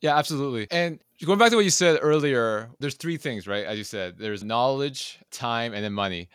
[0.00, 0.66] Yeah, absolutely.
[0.72, 3.64] And going back to what you said earlier, there's three things, right?
[3.64, 6.28] As you said, there's knowledge, time, and then money.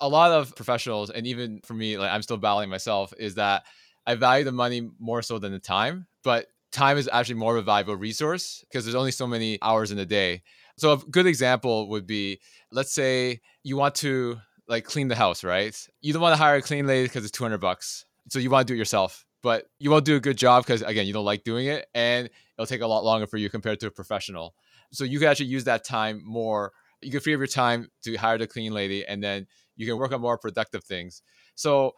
[0.00, 3.64] A lot of professionals, and even for me, like I'm still battling myself, is that
[4.06, 6.06] I value the money more so than the time.
[6.22, 9.92] But time is actually more of a valuable resource because there's only so many hours
[9.92, 10.42] in a day.
[10.76, 12.40] So a good example would be
[12.72, 15.76] let's say you want to like clean the house, right?
[16.00, 18.04] You don't want to hire a clean lady because it's 200 bucks.
[18.30, 20.80] So you want to do it yourself, but you won't do a good job because
[20.80, 23.78] again, you don't like doing it and it'll take a lot longer for you compared
[23.78, 24.54] to a professional.
[24.90, 26.72] So you can actually use that time more.
[27.02, 29.98] You can free up your time to hire the clean lady and then you can
[29.98, 31.20] work on more productive things.
[31.56, 31.92] So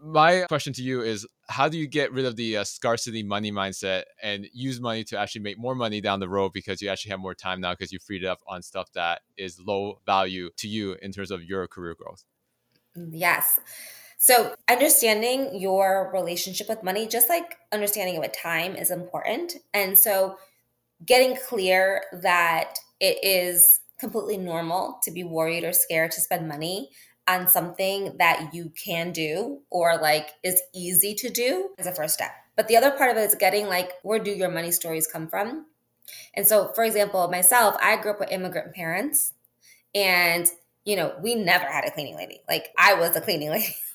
[0.00, 3.50] my question to you is how do you get rid of the uh, scarcity money
[3.50, 7.10] mindset and use money to actually make more money down the road because you actually
[7.10, 10.50] have more time now because you freed it up on stuff that is low value
[10.56, 12.24] to you in terms of your career growth
[12.94, 13.58] yes
[14.22, 19.98] so understanding your relationship with money just like understanding it with time is important and
[19.98, 20.36] so
[21.04, 26.90] getting clear that it is completely normal to be worried or scared to spend money
[27.26, 32.14] on something that you can do or like is easy to do is a first
[32.14, 32.30] step.
[32.56, 35.28] But the other part of it is getting like, where do your money stories come
[35.28, 35.66] from?
[36.34, 39.32] And so, for example, myself, I grew up with immigrant parents
[39.94, 40.48] and,
[40.84, 42.40] you know, we never had a cleaning lady.
[42.48, 43.74] Like, I was a cleaning lady.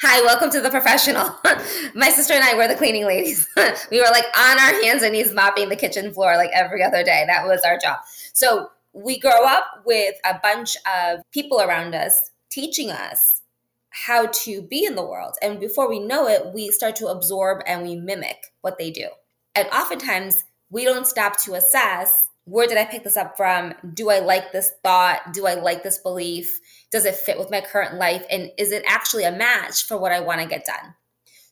[0.00, 1.34] Hi, welcome to the professional.
[1.94, 3.48] My sister and I were the cleaning ladies.
[3.90, 7.02] we were like on our hands and knees mopping the kitchen floor like every other
[7.02, 7.24] day.
[7.26, 7.98] That was our job.
[8.32, 13.40] So we grow up with a bunch of people around us teaching us
[13.90, 15.36] how to be in the world.
[15.42, 19.08] And before we know it, we start to absorb and we mimic what they do.
[19.54, 23.74] And oftentimes, we don't stop to assess where did I pick this up from?
[23.94, 25.32] Do I like this thought?
[25.32, 26.60] Do I like this belief?
[26.90, 28.24] Does it fit with my current life?
[28.30, 30.94] And is it actually a match for what I want to get done?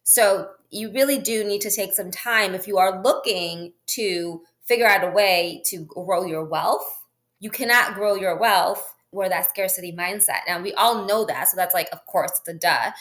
[0.04, 4.86] So, you really do need to take some time if you are looking to figure
[4.86, 7.06] out a way to grow your wealth
[7.40, 10.40] you cannot grow your wealth where that scarcity mindset.
[10.46, 12.92] Now we all know that, so that's like, of course, it's a duh.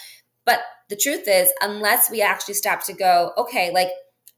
[0.45, 3.89] But the truth is, unless we actually stop to go, okay, like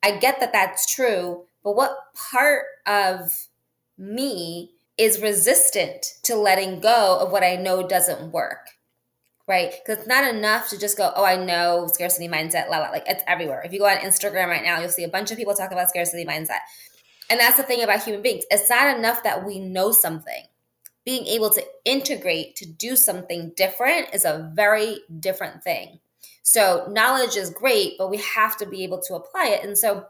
[0.04, 1.98] I get that that's true, but what
[2.32, 3.47] part of
[3.98, 8.70] me is resistant to letting go of what I know doesn't work?
[9.48, 9.72] Right?
[9.72, 12.90] Because it's not enough to just go, oh, I know scarcity mindset, la la.
[12.90, 13.62] Like it's everywhere.
[13.64, 15.90] If you go on Instagram right now, you'll see a bunch of people talk about
[15.90, 16.60] scarcity mindset.
[17.30, 18.44] And that's the thing about human beings.
[18.52, 20.44] It's not enough that we know something.
[21.06, 26.00] Being able to integrate to do something different is a very different thing.
[26.44, 29.66] So, knowledge is great, but we have to be able to apply it.
[29.66, 30.06] And so,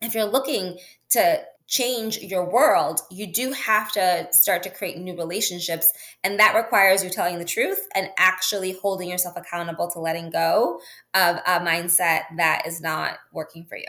[0.00, 0.78] if you're looking
[1.10, 5.92] to change your world, you do have to start to create new relationships.
[6.24, 10.80] And that requires you telling the truth and actually holding yourself accountable to letting go
[11.14, 13.84] of a mindset that is not working for you.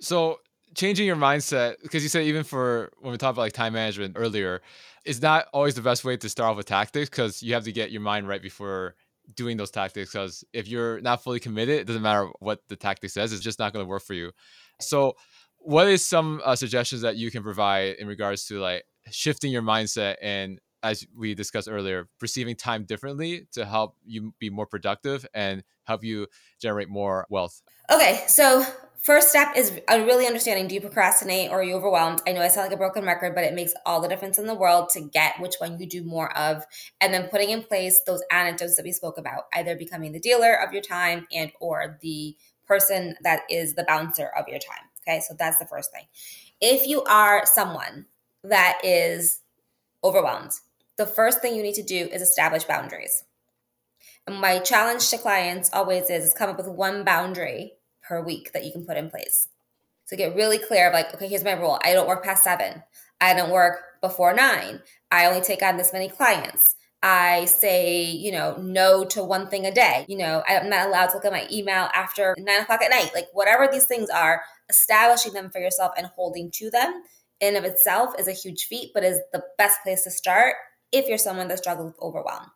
[0.00, 0.38] So,
[0.74, 4.16] changing your mindset because you said even for when we talked about like time management
[4.16, 4.62] earlier
[5.04, 7.72] is not always the best way to start off with tactics because you have to
[7.72, 8.94] get your mind right before
[9.34, 13.10] doing those tactics because if you're not fully committed it doesn't matter what the tactic
[13.10, 14.32] says it's just not going to work for you
[14.80, 15.14] so
[15.64, 19.62] what is some uh, suggestions that you can provide in regards to like shifting your
[19.62, 25.24] mindset and as we discussed earlier perceiving time differently to help you be more productive
[25.34, 26.26] and help you
[26.60, 28.64] generate more wealth okay so
[29.02, 32.22] First step is really understanding do you procrastinate or are you overwhelmed?
[32.24, 34.46] I know I sound like a broken record, but it makes all the difference in
[34.46, 36.64] the world to get which one you do more of
[37.00, 40.54] and then putting in place those anecdotes that we spoke about, either becoming the dealer
[40.54, 44.84] of your time and or the person that is the bouncer of your time.
[45.02, 46.04] Okay, so that's the first thing.
[46.60, 48.06] If you are someone
[48.44, 49.40] that is
[50.04, 50.52] overwhelmed,
[50.96, 53.24] the first thing you need to do is establish boundaries.
[54.26, 58.52] And my challenge to clients always is, is come up with one boundary per week
[58.52, 59.48] that you can put in place.
[60.04, 61.80] So get really clear of like, okay, here's my rule.
[61.82, 62.82] I don't work past seven.
[63.20, 64.80] I don't work before nine.
[65.10, 66.76] I only take on this many clients.
[67.02, 70.04] I say, you know, no to one thing a day.
[70.08, 73.10] You know, I'm not allowed to look at my email after nine o'clock at night.
[73.14, 77.02] Like whatever these things are, establishing them for yourself and holding to them
[77.40, 80.54] in of itself is a huge feat, but is the best place to start
[80.92, 82.46] if you're someone that struggles with overwhelm.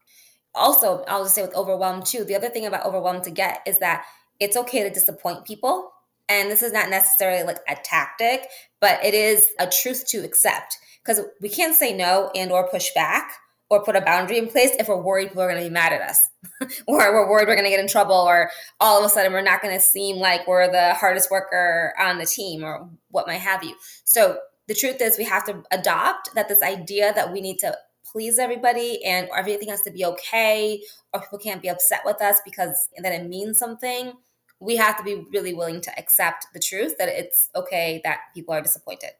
[0.54, 3.78] Also, I'll just say with overwhelm too, the other thing about overwhelm to get is
[3.80, 4.06] that
[4.40, 5.90] it's okay to disappoint people.
[6.28, 8.48] And this is not necessarily like a tactic,
[8.80, 12.92] but it is a truth to accept because we can't say no and or push
[12.94, 13.32] back
[13.68, 15.92] or put a boundary in place if we're worried people are going to be mad
[15.92, 16.28] at us
[16.86, 18.50] or we're worried we're going to get in trouble or
[18.80, 22.18] all of a sudden we're not going to seem like we're the hardest worker on
[22.18, 23.74] the team or what might have you.
[24.04, 27.76] So the truth is we have to adopt that this idea that we need to
[28.04, 30.80] please everybody and everything has to be okay
[31.12, 34.12] or people can't be upset with us because then it means something
[34.60, 38.54] we have to be really willing to accept the truth that it's okay that people
[38.54, 39.10] are disappointed.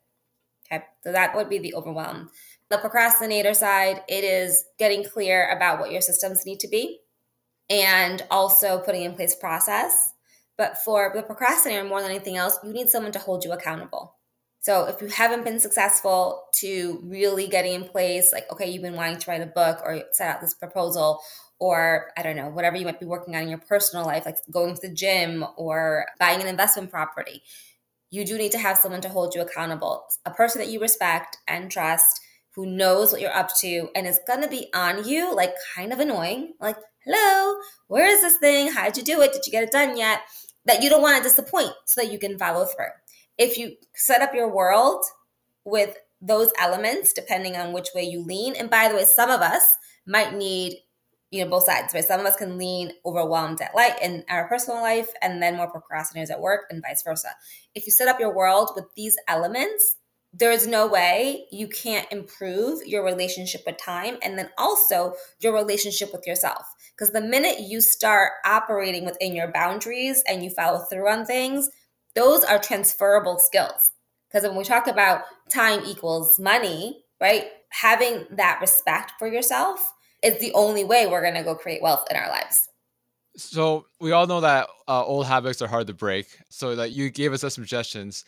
[0.72, 2.30] Okay, so that would be the overwhelm.
[2.70, 7.00] The procrastinator side, it is getting clear about what your systems need to be
[7.70, 10.12] and also putting in place process
[10.56, 14.16] But for the procrastinator, more than anything else, you need someone to hold you accountable.
[14.60, 18.96] So if you haven't been successful to really getting in place, like, okay, you've been
[18.96, 21.20] wanting to write a book or set out this proposal,
[21.60, 24.38] or I don't know, whatever you might be working on in your personal life, like
[24.50, 27.42] going to the gym or buying an investment property,
[28.10, 31.36] you do need to have someone to hold you accountable, a person that you respect
[31.46, 32.20] and trust
[32.56, 35.92] who knows what you're up to and is going to be on you, like kind
[35.92, 38.72] of annoying, like, hello, where is this thing?
[38.72, 39.34] How'd you do it?
[39.34, 40.20] Did you get it done yet?
[40.64, 42.86] That you don't want to disappoint so that you can follow through.
[43.36, 45.04] If you set up your world
[45.66, 49.42] with those elements, depending on which way you lean, and by the way, some of
[49.42, 49.62] us
[50.06, 50.78] might need
[51.32, 54.46] you know both sides right some of us can lean overwhelmed at light in our
[54.46, 57.28] personal life and then more procrastinators at work and vice versa
[57.74, 59.96] if you set up your world with these elements
[60.38, 65.54] there is no way you can't improve your relationship with time and then also your
[65.54, 66.66] relationship with yourself.
[66.90, 71.70] Because the minute you start operating within your boundaries and you follow through on things,
[72.14, 73.92] those are transferable skills.
[74.28, 77.46] Because when we talk about time equals money, right?
[77.70, 82.06] Having that respect for yourself is the only way we're going to go create wealth
[82.10, 82.68] in our lives.
[83.36, 86.26] So we all know that uh, old habits are hard to break.
[86.48, 88.24] So that you gave us some suggestions.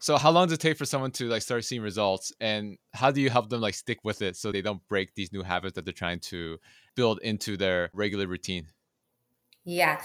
[0.00, 3.10] So how long does it take for someone to like start seeing results and how
[3.10, 5.74] do you help them like stick with it so they don't break these new habits
[5.74, 6.58] that they're trying to
[6.94, 8.68] build into their regular routine?
[9.64, 10.00] Yeah.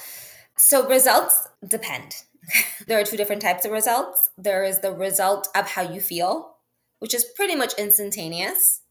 [0.58, 2.16] So results depend.
[2.88, 4.30] there are two different types of results.
[4.38, 6.56] There is the result of how you feel,
[7.00, 8.82] which is pretty much instantaneous.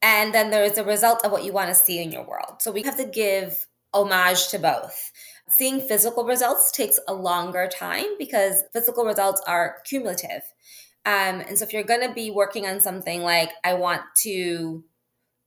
[0.00, 2.60] And then there is the result of what you want to see in your world.
[2.60, 5.10] So we have to give homage to both.
[5.50, 10.42] Seeing physical results takes a longer time because physical results are cumulative.
[11.06, 14.84] Um, and so if you're going to be working on something like, I want to,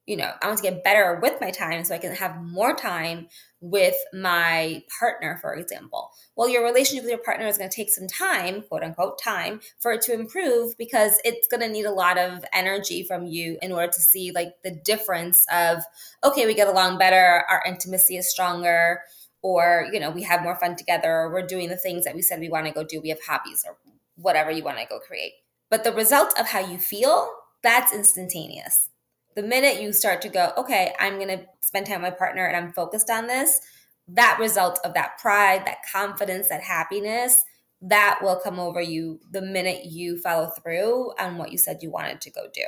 [0.07, 2.75] you know, I want to get better with my time so I can have more
[2.75, 3.27] time
[3.59, 6.09] with my partner, for example.
[6.35, 9.61] Well, your relationship with your partner is going to take some time, quote unquote, time
[9.79, 13.59] for it to improve because it's going to need a lot of energy from you
[13.61, 15.83] in order to see like the difference of,
[16.23, 19.01] okay, we get along better, our intimacy is stronger
[19.41, 22.21] or you know we have more fun together or we're doing the things that we
[22.21, 23.77] said we want to go do we have hobbies or
[24.15, 25.33] whatever you want to go create.
[25.69, 27.31] But the result of how you feel
[27.63, 28.89] that's instantaneous.
[29.35, 32.45] The minute you start to go okay i'm going to spend time with my partner
[32.45, 33.61] and i'm focused on this
[34.07, 37.45] that result of that pride that confidence that happiness
[37.81, 41.89] that will come over you the minute you follow through on what you said you
[41.89, 42.63] wanted to go do.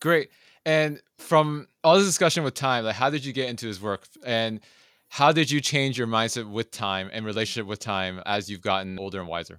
[0.00, 0.30] Great.
[0.64, 4.06] And from all this discussion with time like how did you get into this work?
[4.24, 4.60] And
[5.10, 8.96] how did you change your mindset with time and relationship with time as you've gotten
[8.96, 9.58] older and wiser?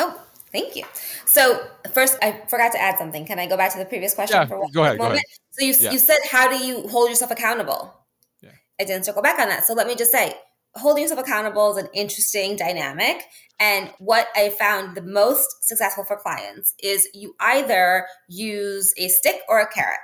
[0.00, 0.84] Oh, thank you.
[1.24, 3.24] So first, I forgot to add something.
[3.24, 5.12] Can I go back to the previous question yeah, for one go ahead, moment?
[5.12, 5.24] Go ahead.
[5.52, 5.92] So you, yeah.
[5.92, 7.94] you said, how do you hold yourself accountable?
[8.42, 8.50] Yeah.
[8.80, 9.64] I didn't circle back on that.
[9.64, 10.34] So let me just say,
[10.74, 13.22] holding yourself accountable is an interesting dynamic.
[13.60, 19.42] And what I found the most successful for clients is you either use a stick
[19.48, 20.00] or a carrot.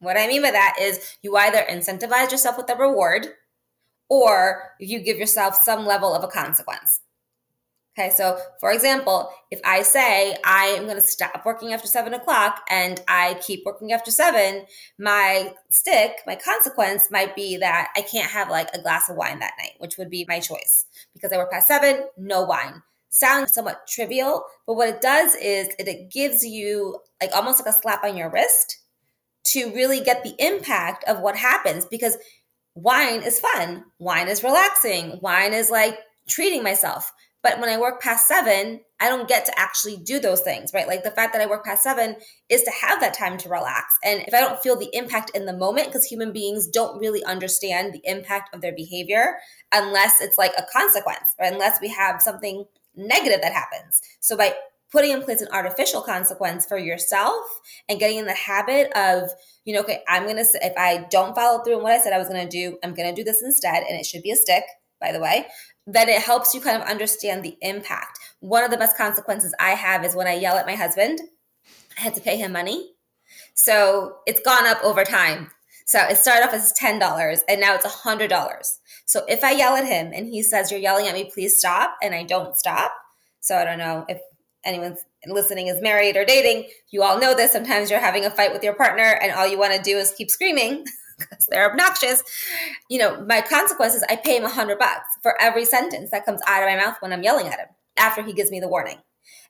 [0.00, 3.28] What I mean by that is you either incentivize yourself with a reward,
[4.12, 7.00] or you give yourself some level of a consequence.
[7.98, 12.12] Okay, so for example, if I say I am going to stop working after seven
[12.12, 14.66] o'clock and I keep working after seven,
[14.98, 19.38] my stick, my consequence might be that I can't have like a glass of wine
[19.38, 22.82] that night, which would be my choice because I work past seven, no wine.
[23.08, 27.78] Sounds somewhat trivial, but what it does is it, gives you like almost like a
[27.78, 28.78] slap on your wrist
[29.44, 32.16] to really get the impact of what happens because
[32.74, 33.84] wine is fun.
[33.98, 35.18] Wine is relaxing.
[35.20, 37.12] Wine is like treating myself.
[37.42, 40.86] But when I work past seven, I don't get to actually do those things, right?
[40.86, 42.14] Like the fact that I work past seven
[42.48, 43.96] is to have that time to relax.
[44.04, 47.24] And if I don't feel the impact in the moment, because human beings don't really
[47.24, 49.38] understand the impact of their behavior
[49.72, 54.00] unless it's like a consequence, or unless we have something negative that happens.
[54.20, 54.54] So by
[54.92, 59.30] putting in place an artificial consequence for yourself and getting in the habit of,
[59.64, 62.18] you know, okay, I'm to, if I don't follow through on what I said I
[62.18, 63.82] was to do, I'm to do this instead.
[63.88, 64.64] And it should be a stick,
[65.00, 65.46] by the way,
[65.86, 68.18] then it helps you kind of understand the impact.
[68.40, 71.20] One of the best consequences I have is when I yell at my husband,
[71.98, 72.92] I had to pay him money.
[73.54, 75.50] So it's gone up over time.
[75.86, 78.78] So it started off as $10 and now it's $100.
[79.04, 81.96] So if I yell at him and he says, You're yelling at me, please stop,
[82.02, 82.92] and I don't stop.
[83.40, 84.20] So I don't know if
[84.64, 84.96] anyone
[85.26, 87.52] listening is married or dating, you all know this.
[87.52, 90.12] Sometimes you're having a fight with your partner and all you want to do is
[90.12, 90.84] keep screaming
[91.18, 92.22] because they're obnoxious.
[92.88, 96.26] You know, my consequence is I pay him a hundred bucks for every sentence that
[96.26, 98.68] comes out of my mouth when I'm yelling at him after he gives me the
[98.68, 98.98] warning.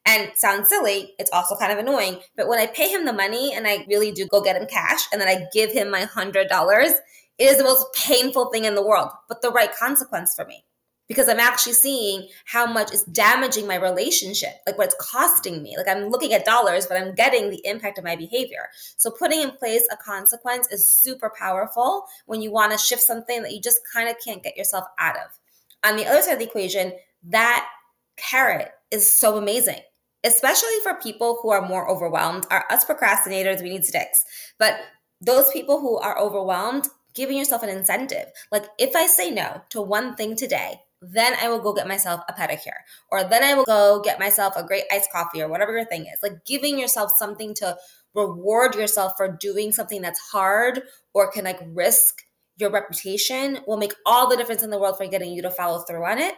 [0.04, 2.20] And sounds silly, it's also kind of annoying.
[2.36, 5.02] But when I pay him the money and I really do go get him cash
[5.12, 6.90] and then I give him my hundred dollars,
[7.38, 10.64] it is the most painful thing in the world, but the right consequence for me
[11.12, 15.76] because I'm actually seeing how much it's damaging my relationship, like what it's costing me.
[15.76, 18.68] Like I'm looking at dollars, but I'm getting the impact of my behavior.
[18.96, 23.42] So putting in place a consequence is super powerful when you want to shift something
[23.42, 25.38] that you just kind of can't get yourself out of.
[25.84, 26.92] On the other side of the equation,
[27.24, 27.68] that
[28.16, 29.80] carrot is so amazing
[30.24, 34.24] especially for people who are more overwhelmed are us procrastinators we need sticks
[34.58, 34.76] but
[35.20, 39.80] those people who are overwhelmed giving yourself an incentive like if i say no to
[39.80, 42.80] one thing today then I will go get myself a pedicure,
[43.10, 46.02] or then I will go get myself a great iced coffee, or whatever your thing
[46.02, 46.18] is.
[46.22, 47.76] Like giving yourself something to
[48.14, 50.82] reward yourself for doing something that's hard
[51.14, 52.22] or can like risk
[52.58, 55.80] your reputation will make all the difference in the world for getting you to follow
[55.80, 56.34] through on it.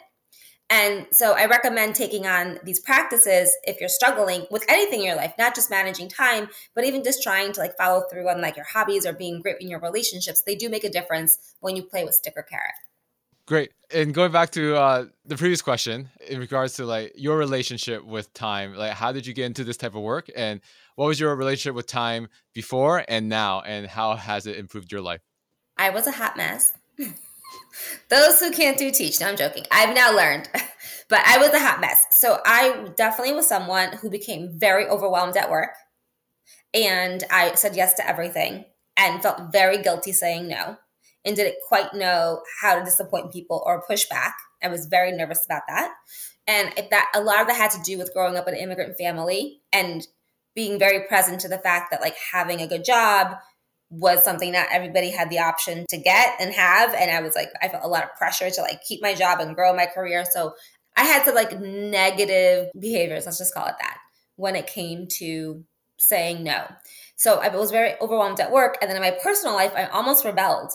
[0.71, 5.17] And so I recommend taking on these practices if you're struggling with anything in your
[5.17, 8.57] life, not just managing time, but even just trying to like follow through on like
[8.57, 10.43] your hobbies or being great in your relationships.
[10.43, 12.73] They do make a difference when you play with stick or carrot.
[13.47, 13.73] Great.
[13.93, 18.33] And going back to uh, the previous question in regards to like your relationship with
[18.33, 20.61] time, like how did you get into this type of work, and
[20.97, 25.03] what was your relationship with time before and now, and how has it improved your
[25.03, 25.21] life?
[25.77, 26.73] I was a hot mess.
[28.09, 29.21] Those who can't do teach.
[29.21, 29.65] No, I'm joking.
[29.71, 30.49] I've now learned,
[31.11, 32.07] but I was a hot mess.
[32.11, 35.75] So I definitely was someone who became very overwhelmed at work,
[36.73, 38.65] and I said yes to everything
[38.97, 40.79] and felt very guilty saying no
[41.25, 44.37] and didn't quite know how to disappoint people or push back.
[44.63, 45.93] I was very nervous about that.
[46.47, 48.99] And that a lot of that had to do with growing up in an immigrant
[48.99, 50.07] family and
[50.55, 53.37] being very present to the fact that like having a good job
[53.91, 56.95] was something that everybody had the option to get and have.
[56.95, 59.41] And I was like, I felt a lot of pressure to like keep my job
[59.41, 60.25] and grow my career.
[60.31, 60.55] So
[60.97, 63.99] I had some like negative behaviors, let's just call it that,
[64.37, 65.65] when it came to
[65.99, 66.67] saying no.
[67.17, 68.79] So I was very overwhelmed at work.
[68.81, 70.73] And then in my personal life, I almost rebelled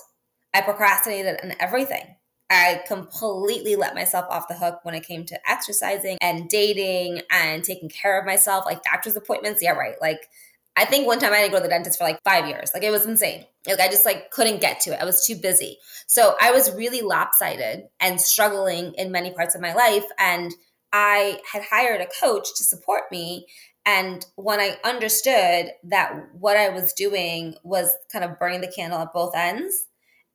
[0.54, 2.16] I procrastinated on everything.
[2.50, 7.64] I completely let myself off the hook when it came to exercising and dating and
[7.64, 9.62] taking care of myself, like doctor's appointments.
[9.62, 9.96] Yeah, right.
[10.02, 10.28] Like
[10.76, 12.72] I think one time I didn't go to the dentist for like five years.
[12.74, 13.46] Like it was insane.
[13.68, 15.02] Like I just like couldn't get to it.
[15.02, 15.78] I was too busy.
[16.08, 20.06] So I was really lopsided and struggling in many parts of my life.
[20.18, 20.52] And
[20.94, 23.46] I had hired a coach to support me.
[23.86, 29.00] And when I understood that what I was doing was kind of burning the candle
[29.00, 29.86] at both ends,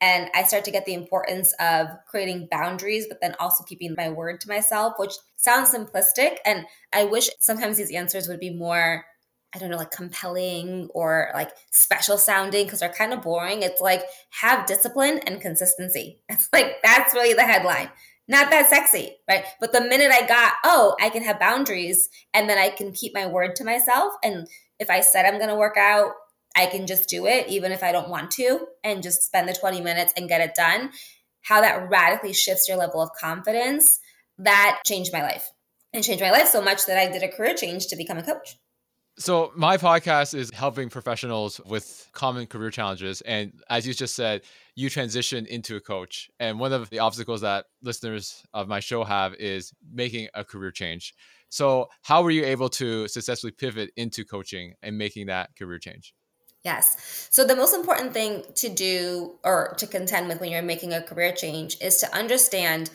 [0.05, 4.11] and I start to get the importance of creating boundaries, but then also keeping my
[4.11, 6.37] word to myself, which sounds simplistic.
[6.45, 9.07] And I wish sometimes these answers would be more,
[9.55, 13.63] I don't know, like compelling or like special sounding because they're kind of boring.
[13.63, 14.03] It's like
[14.43, 16.21] have discipline and consistency.
[16.29, 17.89] It's like that's really the headline.
[18.29, 19.45] Not that sexy, right?
[19.59, 23.15] But the minute I got, oh, I can have boundaries and then I can keep
[23.15, 24.13] my word to myself.
[24.23, 24.49] And
[24.79, 26.13] if I said I'm going to work out
[26.55, 29.55] I can just do it even if I don't want to and just spend the
[29.55, 30.91] 20 minutes and get it done.
[31.43, 34.01] How that radically shifts your level of confidence,
[34.39, 35.51] that changed my life
[35.93, 38.23] and changed my life so much that I did a career change to become a
[38.23, 38.57] coach.
[39.17, 43.21] So, my podcast is helping professionals with common career challenges.
[43.21, 44.43] And as you just said,
[44.75, 46.29] you transition into a coach.
[46.41, 50.73] And one of the obstacles that listeners of my show have is making a career
[50.73, 51.15] change.
[51.49, 56.13] So, how were you able to successfully pivot into coaching and making that career change?
[56.65, 57.29] Yes.
[57.31, 61.03] So the most important thing to do or to contend with when you're making a
[61.03, 62.91] career change is to understand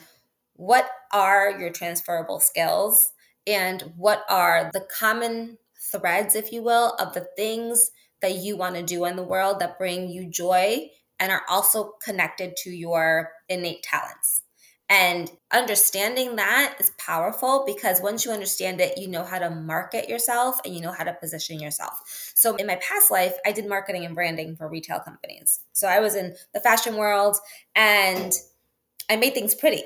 [0.54, 3.12] what are your transferable skills
[3.46, 5.58] and what are the common
[5.92, 7.90] threads, if you will, of the things
[8.22, 11.92] that you want to do in the world that bring you joy and are also
[12.04, 14.42] connected to your innate talents.
[14.90, 20.08] And understanding that is powerful because once you understand it, you know how to market
[20.08, 22.32] yourself and you know how to position yourself.
[22.34, 25.60] So, in my past life, I did marketing and branding for retail companies.
[25.72, 27.36] So, I was in the fashion world
[27.76, 28.32] and
[29.08, 29.84] I made things pretty.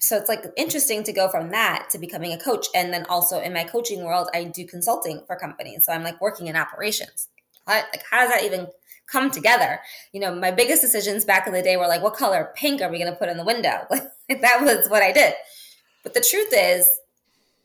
[0.00, 2.66] So, it's like interesting to go from that to becoming a coach.
[2.74, 5.86] And then also in my coaching world, I do consulting for companies.
[5.86, 7.28] So, I'm like working in operations.
[7.64, 8.66] Like, how does that even
[9.06, 9.80] come together.
[10.12, 12.90] You know, my biggest decisions back in the day were like, what color pink are
[12.90, 13.86] we going to put in the window?
[13.90, 14.10] Like
[14.40, 15.34] that was what I did.
[16.02, 16.90] But the truth is,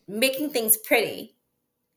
[0.07, 1.35] making things pretty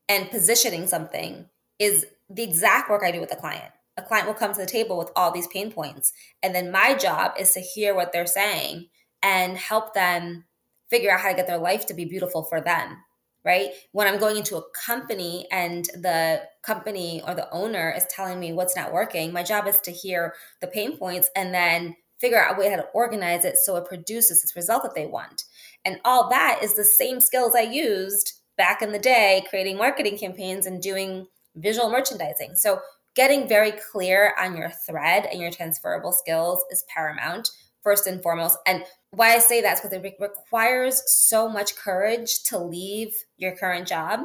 [0.07, 1.45] and positioning something
[1.79, 3.71] is the exact work I do with a client.
[3.97, 6.13] A client will come to the table with all these pain points.
[6.43, 8.87] And then my job is to hear what they're saying
[9.23, 10.45] and help them
[10.89, 12.97] figure out how to get their life to be beautiful for them
[13.45, 13.69] right?
[13.91, 18.51] When I'm going into a company and the company or the owner is telling me
[18.51, 22.55] what's not working, my job is to hear the pain points and then figure out
[22.55, 25.43] a way how to organize it so it produces this result that they want.
[25.83, 30.17] And all that is the same skills I used back in the day creating marketing
[30.17, 32.55] campaigns and doing visual merchandising.
[32.55, 32.79] So
[33.15, 37.49] getting very clear on your thread and your transferable skills is paramount
[37.85, 38.57] first and foremost.
[38.65, 43.55] And why I say that is because it requires so much courage to leave your
[43.55, 44.21] current job,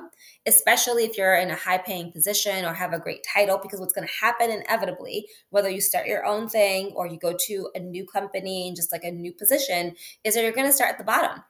[0.47, 3.61] especially if you're in a high paying position or have a great title.
[3.63, 7.37] Because what's going to happen inevitably, whether you start your own thing or you go
[7.47, 9.95] to a new company and just like a new position,
[10.25, 11.45] is that you're going to start at the bottom,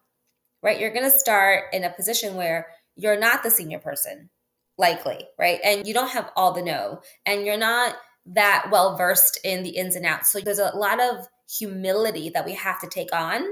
[0.63, 0.79] right?
[0.79, 4.29] You're going to start in a position where you're not the senior person,
[4.77, 5.61] likely, right?
[5.65, 7.95] And you don't have all the know, and you're not
[8.27, 10.31] that well versed in the ins and outs.
[10.31, 11.29] So there's a lot of
[11.59, 13.45] humility that we have to take on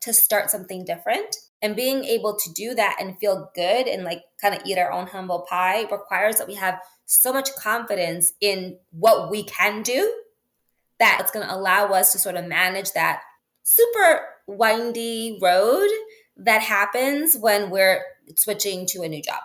[0.00, 1.36] to start something different.
[1.62, 4.92] And being able to do that and feel good and like kind of eat our
[4.92, 10.12] own humble pie requires that we have so much confidence in what we can do
[10.98, 13.20] that it's going to allow us to sort of manage that
[13.62, 15.88] super windy road
[16.36, 18.02] that happens when we're
[18.36, 19.40] switching to a new job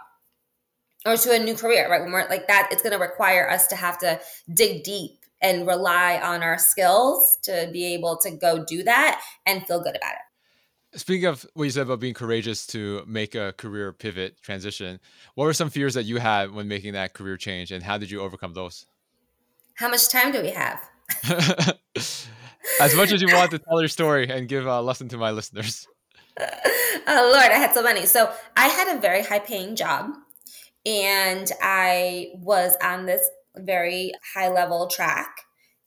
[1.05, 2.01] or to a new career, right?
[2.01, 4.19] When we're like that, it's going to require us to have to
[4.53, 9.65] dig deep and rely on our skills to be able to go do that and
[9.65, 10.99] feel good about it.
[10.99, 14.99] Speaking of what you said about being courageous to make a career pivot transition,
[15.35, 18.11] what were some fears that you had when making that career change and how did
[18.11, 18.85] you overcome those?
[19.75, 20.81] How much time do we have?
[22.79, 25.31] as much as you want to tell your story and give a lesson to my
[25.31, 25.87] listeners.
[26.39, 28.05] oh, Lord, I had so many.
[28.05, 30.11] So I had a very high paying job
[30.85, 35.35] and I was on this very high level track.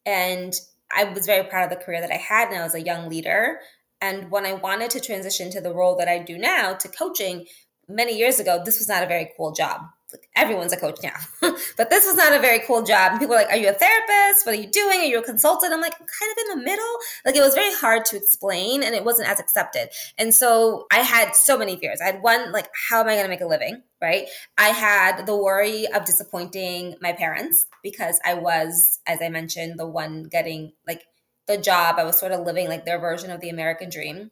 [0.07, 0.55] And
[0.95, 3.09] I was very proud of the career that I had, and I was a young
[3.09, 3.59] leader.
[4.01, 7.47] And when I wanted to transition to the role that I do now, to coaching,
[7.89, 9.83] many years ago, this was not a very cool job
[10.37, 11.15] everyone's a coach now.
[11.77, 13.13] but this was not a very cool job.
[13.13, 14.47] And people are like, Are you a therapist?
[14.47, 15.01] What are you doing?
[15.01, 15.73] Are you a consultant?
[15.73, 16.97] I'm like, kind of in the middle.
[17.25, 19.91] Like it was very hard to explain and it wasn't as accepted.
[20.19, 22.01] And so I had so many fears.
[22.01, 23.83] I had one, like, how am I going to make a living?
[24.01, 24.29] Right.
[24.59, 29.87] I had the worry of disappointing my parents because I was, as I mentioned, the
[29.87, 31.07] one getting like
[31.47, 31.97] the job.
[31.99, 34.31] I was sort of living like their version of the American dream.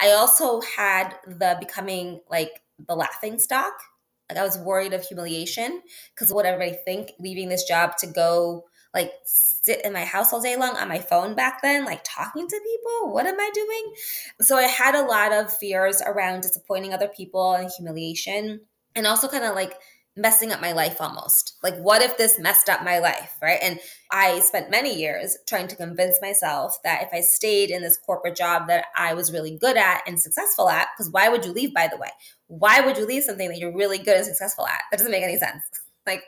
[0.00, 3.72] I also had the becoming like the laughing stock
[4.38, 5.82] I was worried of humiliation
[6.14, 8.64] because what everybody think leaving this job to go
[8.94, 12.46] like sit in my house all day long on my phone back then, like talking
[12.46, 13.12] to people.
[13.12, 13.94] What am I doing?
[14.40, 18.60] So I had a lot of fears around disappointing other people and humiliation,
[18.94, 19.74] and also kind of like
[20.14, 21.54] messing up my life almost.
[21.62, 23.34] Like, what if this messed up my life?
[23.40, 23.58] Right.
[23.62, 23.80] And
[24.12, 28.36] I spent many years trying to convince myself that if I stayed in this corporate
[28.36, 31.72] job that I was really good at and successful at, because why would you leave,
[31.72, 32.10] by the way?
[32.46, 34.82] Why would you leave something that you're really good and successful at?
[34.90, 35.62] That doesn't make any sense.
[36.04, 36.24] Like,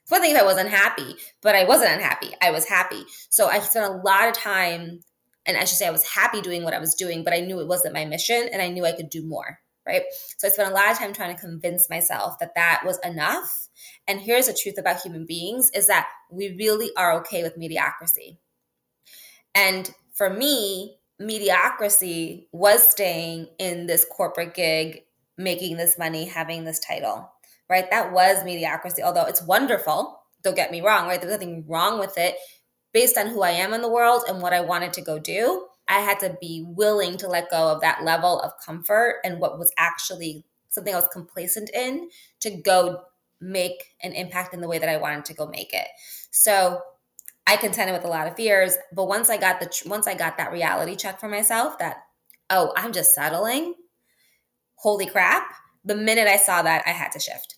[0.00, 2.30] it's one thing if I was unhappy, but I wasn't unhappy.
[2.40, 3.04] I was happy.
[3.28, 5.00] So I spent a lot of time,
[5.44, 7.60] and I should say I was happy doing what I was doing, but I knew
[7.60, 9.58] it wasn't my mission and I knew I could do more
[9.88, 10.02] right?
[10.36, 13.67] So I spent a lot of time trying to convince myself that that was enough.
[14.06, 18.38] And here's the truth about human beings is that we really are okay with mediocrity.
[19.54, 25.02] And for me, mediocrity was staying in this corporate gig,
[25.36, 27.30] making this money, having this title,
[27.68, 27.90] right?
[27.90, 30.20] That was mediocrity, although it's wonderful.
[30.42, 31.20] Don't get me wrong, right?
[31.20, 32.36] There's nothing wrong with it
[32.92, 35.66] based on who I am in the world and what I wanted to go do.
[35.88, 39.58] I had to be willing to let go of that level of comfort and what
[39.58, 42.10] was actually something I was complacent in
[42.40, 43.02] to go
[43.40, 45.86] make an impact in the way that I wanted to go make it.
[46.30, 46.80] So
[47.46, 50.36] I contended with a lot of fears, but once I got the once I got
[50.38, 52.04] that reality check for myself that
[52.50, 53.74] oh, I'm just settling.
[54.76, 55.52] Holy crap.
[55.84, 57.56] The minute I saw that, I had to shift.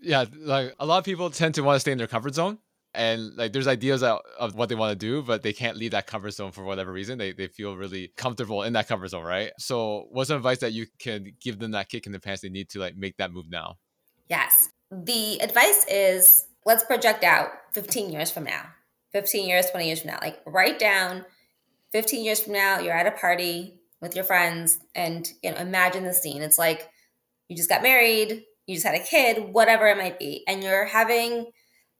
[0.00, 2.58] Yeah, like a lot of people tend to want to stay in their comfort zone
[2.94, 5.92] and like there's ideas of, of what they want to do but they can't leave
[5.92, 9.24] that comfort zone for whatever reason they, they feel really comfortable in that comfort zone
[9.24, 12.42] right so what's some advice that you can give them that kick in the pants
[12.42, 13.76] they need to like make that move now
[14.28, 18.66] yes the advice is let's project out 15 years from now
[19.12, 21.24] 15 years 20 years from now like write down
[21.92, 26.04] 15 years from now you're at a party with your friends and you know imagine
[26.04, 26.90] the scene it's like
[27.48, 30.86] you just got married you just had a kid whatever it might be and you're
[30.86, 31.46] having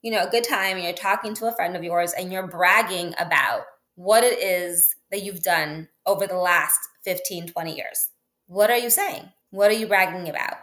[0.03, 2.45] you know, a good time and you're talking to a friend of yours and you're
[2.45, 3.61] bragging about
[3.95, 8.09] what it is that you've done over the last 15, 20 years.
[8.47, 9.31] What are you saying?
[9.51, 10.55] What are you bragging about?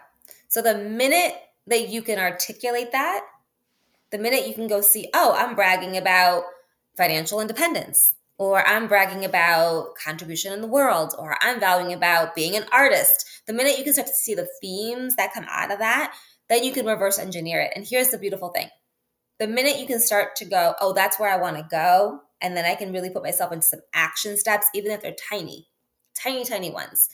[0.49, 1.35] So the minute
[1.67, 3.23] that you can articulate that,
[4.11, 6.45] the minute you can go see, oh, I'm bragging about
[6.97, 12.57] financial independence, or I'm bragging about contribution in the world, or I'm valuing about being
[12.57, 13.43] an artist.
[13.47, 16.15] The minute you can start to see the themes that come out of that,
[16.49, 17.73] then you can reverse engineer it.
[17.77, 18.69] And here's the beautiful thing
[19.39, 22.57] the minute you can start to go, oh, that's where I want to go, and
[22.57, 25.69] then I can really put myself into some action steps, even if they're tiny,
[26.15, 27.09] tiny, tiny ones,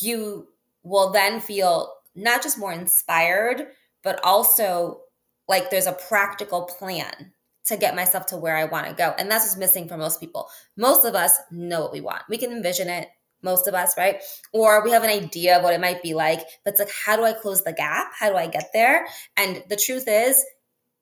[0.00, 0.48] you
[0.84, 3.68] will then feel not just more inspired,
[4.02, 5.02] but also
[5.48, 7.32] like there's a practical plan
[7.66, 9.14] to get myself to where I want to go.
[9.18, 10.48] And that's what's missing for most people.
[10.76, 12.22] Most of us know what we want.
[12.28, 13.08] We can envision it,
[13.42, 14.22] most of us, right?
[14.52, 17.16] Or we have an idea of what it might be like, but it's like, how
[17.16, 18.08] do I close the gap?
[18.18, 19.06] How do I get there?
[19.36, 20.44] And the truth is,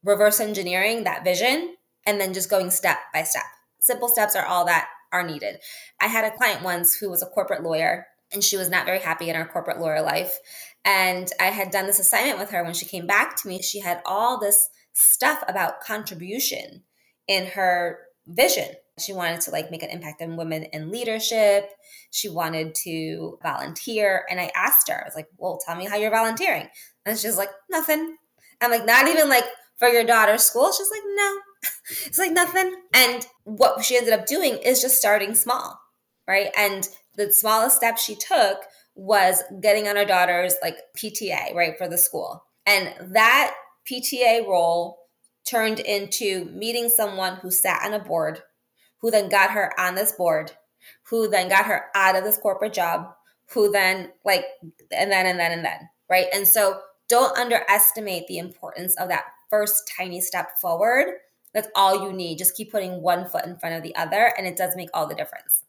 [0.05, 3.45] reverse engineering that vision and then just going step by step.
[3.81, 5.57] Simple steps are all that are needed.
[6.01, 9.01] I had a client once who was a corporate lawyer and she was not very
[9.01, 10.39] happy in her corporate lawyer life.
[10.85, 13.61] And I had done this assignment with her when she came back to me.
[13.61, 16.83] She had all this stuff about contribution
[17.29, 18.68] in her vision.
[18.99, 21.70] She wanted to like make an impact on women in leadership.
[22.11, 24.24] She wanted to volunteer.
[24.31, 26.68] And I asked her, I was like, well, tell me how you're volunteering.
[27.05, 28.16] And she's like, nothing.
[28.61, 29.45] I'm like, not even like
[29.77, 30.72] for your daughter's school.
[30.72, 31.37] She's like, no,
[32.07, 32.74] it's like nothing.
[32.95, 35.79] And what she ended up doing is just starting small,
[36.27, 36.51] right?
[36.57, 38.59] And the smallest step she took
[38.95, 42.45] was getting on her daughter's like PTA, right, for the school.
[42.67, 43.55] And that
[43.91, 44.99] PTA role
[45.47, 48.43] turned into meeting someone who sat on a board,
[49.01, 50.53] who then got her on this board,
[51.11, 53.07] who then got her out of this corporate job,
[53.53, 54.45] who then like,
[54.91, 56.27] and then, and then, and then, right?
[56.35, 61.07] And so don't underestimate the importance of that first tiny step forward.
[61.55, 62.39] That's all you need.
[62.39, 65.07] Just keep putting one foot in front of the other, and it does make all
[65.07, 65.62] the difference.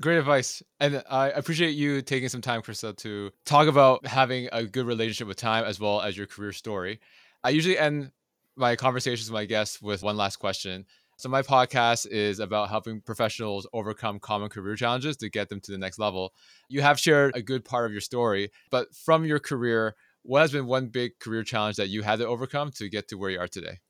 [0.00, 0.62] Great advice.
[0.78, 5.28] And I appreciate you taking some time, Chrisa, to talk about having a good relationship
[5.28, 7.00] with time as well as your career story.
[7.44, 8.10] I usually end
[8.56, 10.86] my conversations with my guests with one last question.
[11.18, 15.72] So, my podcast is about helping professionals overcome common career challenges to get them to
[15.72, 16.32] the next level.
[16.70, 20.52] You have shared a good part of your story, but from your career, what has
[20.52, 23.38] been one big career challenge that you had to overcome to get to where you
[23.38, 23.80] are today?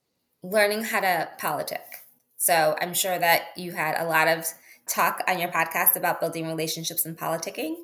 [0.43, 1.85] Learning how to politic.
[2.37, 4.45] So, I'm sure that you had a lot of
[4.89, 7.75] talk on your podcast about building relationships and politicking.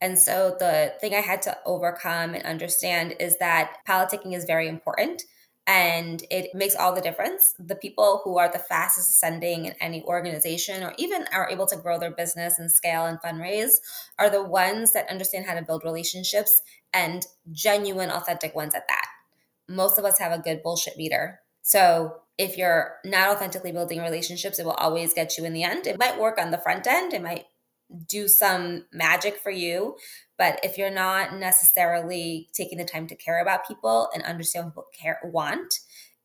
[0.00, 4.68] And so the thing I had to overcome and understand is that politicking is very
[4.68, 5.22] important
[5.68, 7.54] and it makes all the difference.
[7.58, 11.76] The people who are the fastest ascending in any organization or even are able to
[11.76, 13.74] grow their business and scale and fundraise
[14.18, 16.62] are the ones that understand how to build relationships
[16.94, 19.04] and genuine, authentic ones at that.
[19.68, 21.40] Most of us have a good bullshit meter.
[21.68, 25.86] So if you're not authentically building relationships, it will always get you in the end.
[25.86, 27.44] It might work on the front end, it might
[28.06, 29.96] do some magic for you.
[30.38, 34.72] But if you're not necessarily taking the time to care about people and understand what
[34.72, 35.74] people care want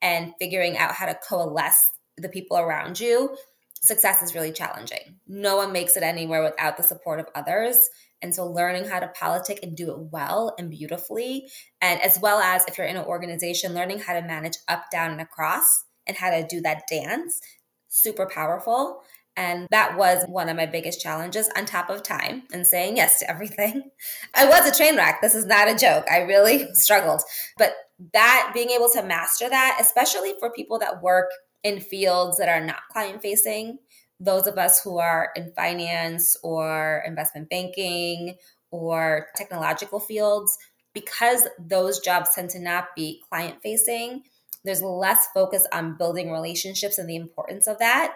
[0.02, 3.36] and figuring out how to coalesce the people around you,
[3.82, 5.20] success is really challenging.
[5.28, 7.89] No one makes it anywhere without the support of others.
[8.24, 11.50] And so learning how to politic and do it well and beautifully,
[11.82, 15.12] and as well as if you're in an organization, learning how to manage up, down,
[15.12, 17.42] and across and how to do that dance,
[17.90, 19.02] super powerful.
[19.36, 23.20] And that was one of my biggest challenges on top of time and saying yes
[23.20, 23.92] to everything.
[24.34, 25.22] I was a train wreck.
[25.22, 26.06] This is not a joke.
[26.10, 27.22] I really struggled.
[27.58, 27.74] But
[28.14, 31.30] that being able to master that, especially for people that work
[31.64, 33.80] in fields that are not client facing,
[34.24, 38.36] those of us who are in finance or investment banking
[38.72, 40.58] or technological fields,
[40.94, 44.24] because those jobs tend to not be client facing,
[44.64, 48.14] there's less focus on building relationships and the importance of that.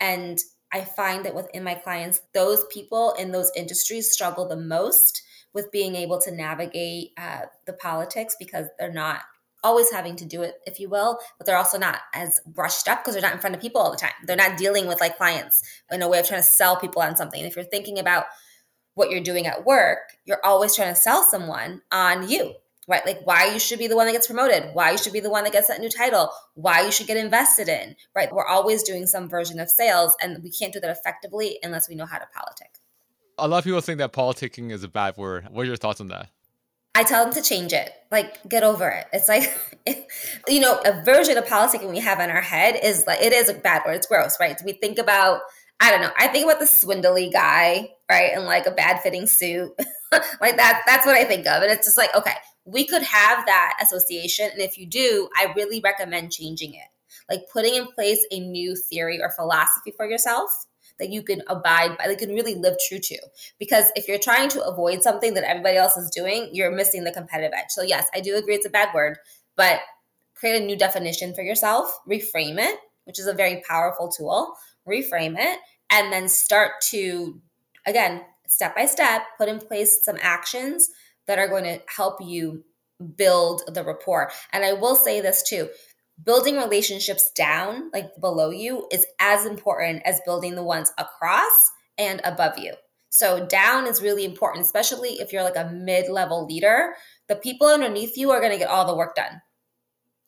[0.00, 0.38] And
[0.72, 5.72] I find that within my clients, those people in those industries struggle the most with
[5.72, 9.22] being able to navigate uh, the politics because they're not
[9.62, 13.02] always having to do it, if you will, but they're also not as brushed up
[13.02, 14.12] because they're not in front of people all the time.
[14.26, 17.16] They're not dealing with like clients in a way of trying to sell people on
[17.16, 17.44] something.
[17.44, 18.24] If you're thinking about
[18.94, 22.54] what you're doing at work, you're always trying to sell someone on you
[22.90, 23.06] right?
[23.06, 25.30] Like why you should be the one that gets promoted, why you should be the
[25.30, 28.30] one that gets that new title, why you should get invested in, right?
[28.32, 31.94] We're always doing some version of sales and we can't do that effectively unless we
[31.94, 32.66] know how to politic.
[33.38, 35.48] A lot of people think that politicking is a bad word.
[35.50, 36.30] What are your thoughts on that?
[36.94, 37.92] I tell them to change it.
[38.10, 39.06] Like, get over it.
[39.12, 39.44] It's like,
[40.48, 43.48] you know, a version of politicking we have in our head is like, it is
[43.48, 43.94] a bad word.
[43.94, 44.60] It's gross, right?
[44.64, 45.40] We think about,
[45.78, 48.32] I don't know, I think about the swindly guy, right?
[48.34, 49.70] In like a bad fitting suit.
[50.40, 51.62] like that, that's what I think of.
[51.62, 52.34] And it's just like, okay,
[52.64, 54.50] we could have that association.
[54.52, 56.88] And if you do, I really recommend changing it.
[57.30, 60.66] Like putting in place a new theory or philosophy for yourself
[61.00, 63.18] that you can abide by, that you can really live true to.
[63.58, 67.10] Because if you're trying to avoid something that everybody else is doing, you're missing the
[67.10, 67.70] competitive edge.
[67.70, 69.18] So, yes, I do agree it's a bad word,
[69.56, 69.80] but
[70.34, 74.54] create a new definition for yourself, reframe it, which is a very powerful tool,
[74.88, 75.58] reframe it,
[75.90, 77.40] and then start to,
[77.86, 80.90] again, step by step, put in place some actions
[81.26, 82.64] that are going to help you
[83.16, 84.30] build the rapport.
[84.52, 85.68] And I will say this too
[86.24, 92.20] building relationships down, like below you, is as important as building the ones across and
[92.24, 92.74] above you.
[93.10, 96.94] So, down is really important, especially if you're like a mid level leader.
[97.28, 99.40] The people underneath you are going to get all the work done.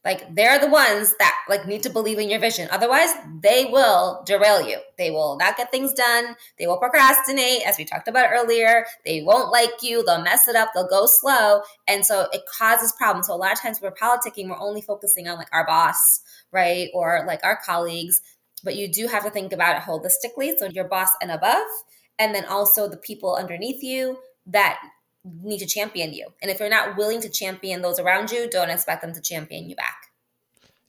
[0.04, 2.68] Like they're the ones that like need to believe in your vision.
[2.70, 4.78] Otherwise they will derail you.
[4.98, 6.34] They will not get things done.
[6.58, 8.84] They will procrastinate as we talked about earlier.
[9.04, 10.04] They won't like you.
[10.04, 10.70] They'll mess it up.
[10.74, 11.62] They'll go slow.
[11.86, 13.28] And so it causes problems.
[13.28, 14.48] So a lot of times we're politicking.
[14.48, 18.20] We're only focusing on like our boss right or like our colleagues.
[18.64, 20.52] But you do have to think about it holistically.
[20.58, 21.66] So your boss and above
[22.18, 24.80] and then also the people underneath you that
[25.24, 26.28] need to champion you.
[26.40, 29.68] And if you're not willing to champion those around you, don't expect them to champion
[29.68, 30.08] you back.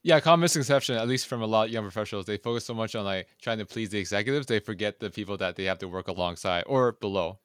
[0.01, 2.93] Yeah, common misconception, at least from a lot of young professionals, they focus so much
[2.93, 5.87] on like trying to please the executives, they forget the people that they have to
[5.87, 7.39] work alongside or below.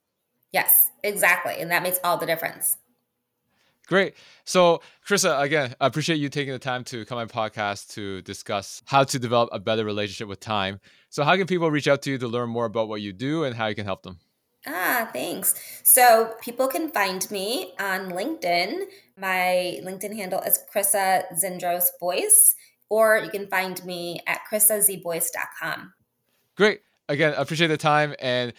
[0.53, 1.61] Yes, exactly.
[1.61, 2.77] And that makes all the difference.
[3.87, 4.15] Great.
[4.45, 8.83] So, Chrisa, again, I appreciate you taking the time to come on podcast to discuss
[8.85, 10.81] how to develop a better relationship with time.
[11.09, 13.45] So, how can people reach out to you to learn more about what you do
[13.45, 14.19] and how you can help them?
[14.67, 15.55] Ah, thanks.
[15.85, 18.85] So people can find me on LinkedIn.
[19.17, 22.55] My LinkedIn handle is Chrisa Zindros Boyce,
[22.89, 25.93] or you can find me at chrisazboyce.com.
[26.57, 26.81] Great.
[27.09, 28.53] Again, appreciate the time and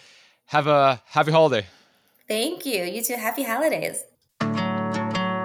[0.45, 1.65] have a happy holiday.
[2.27, 2.83] Thank you.
[2.83, 3.15] You too.
[3.15, 4.03] Happy holidays.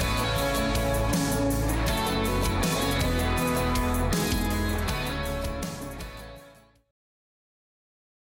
[0.00, 0.41] time.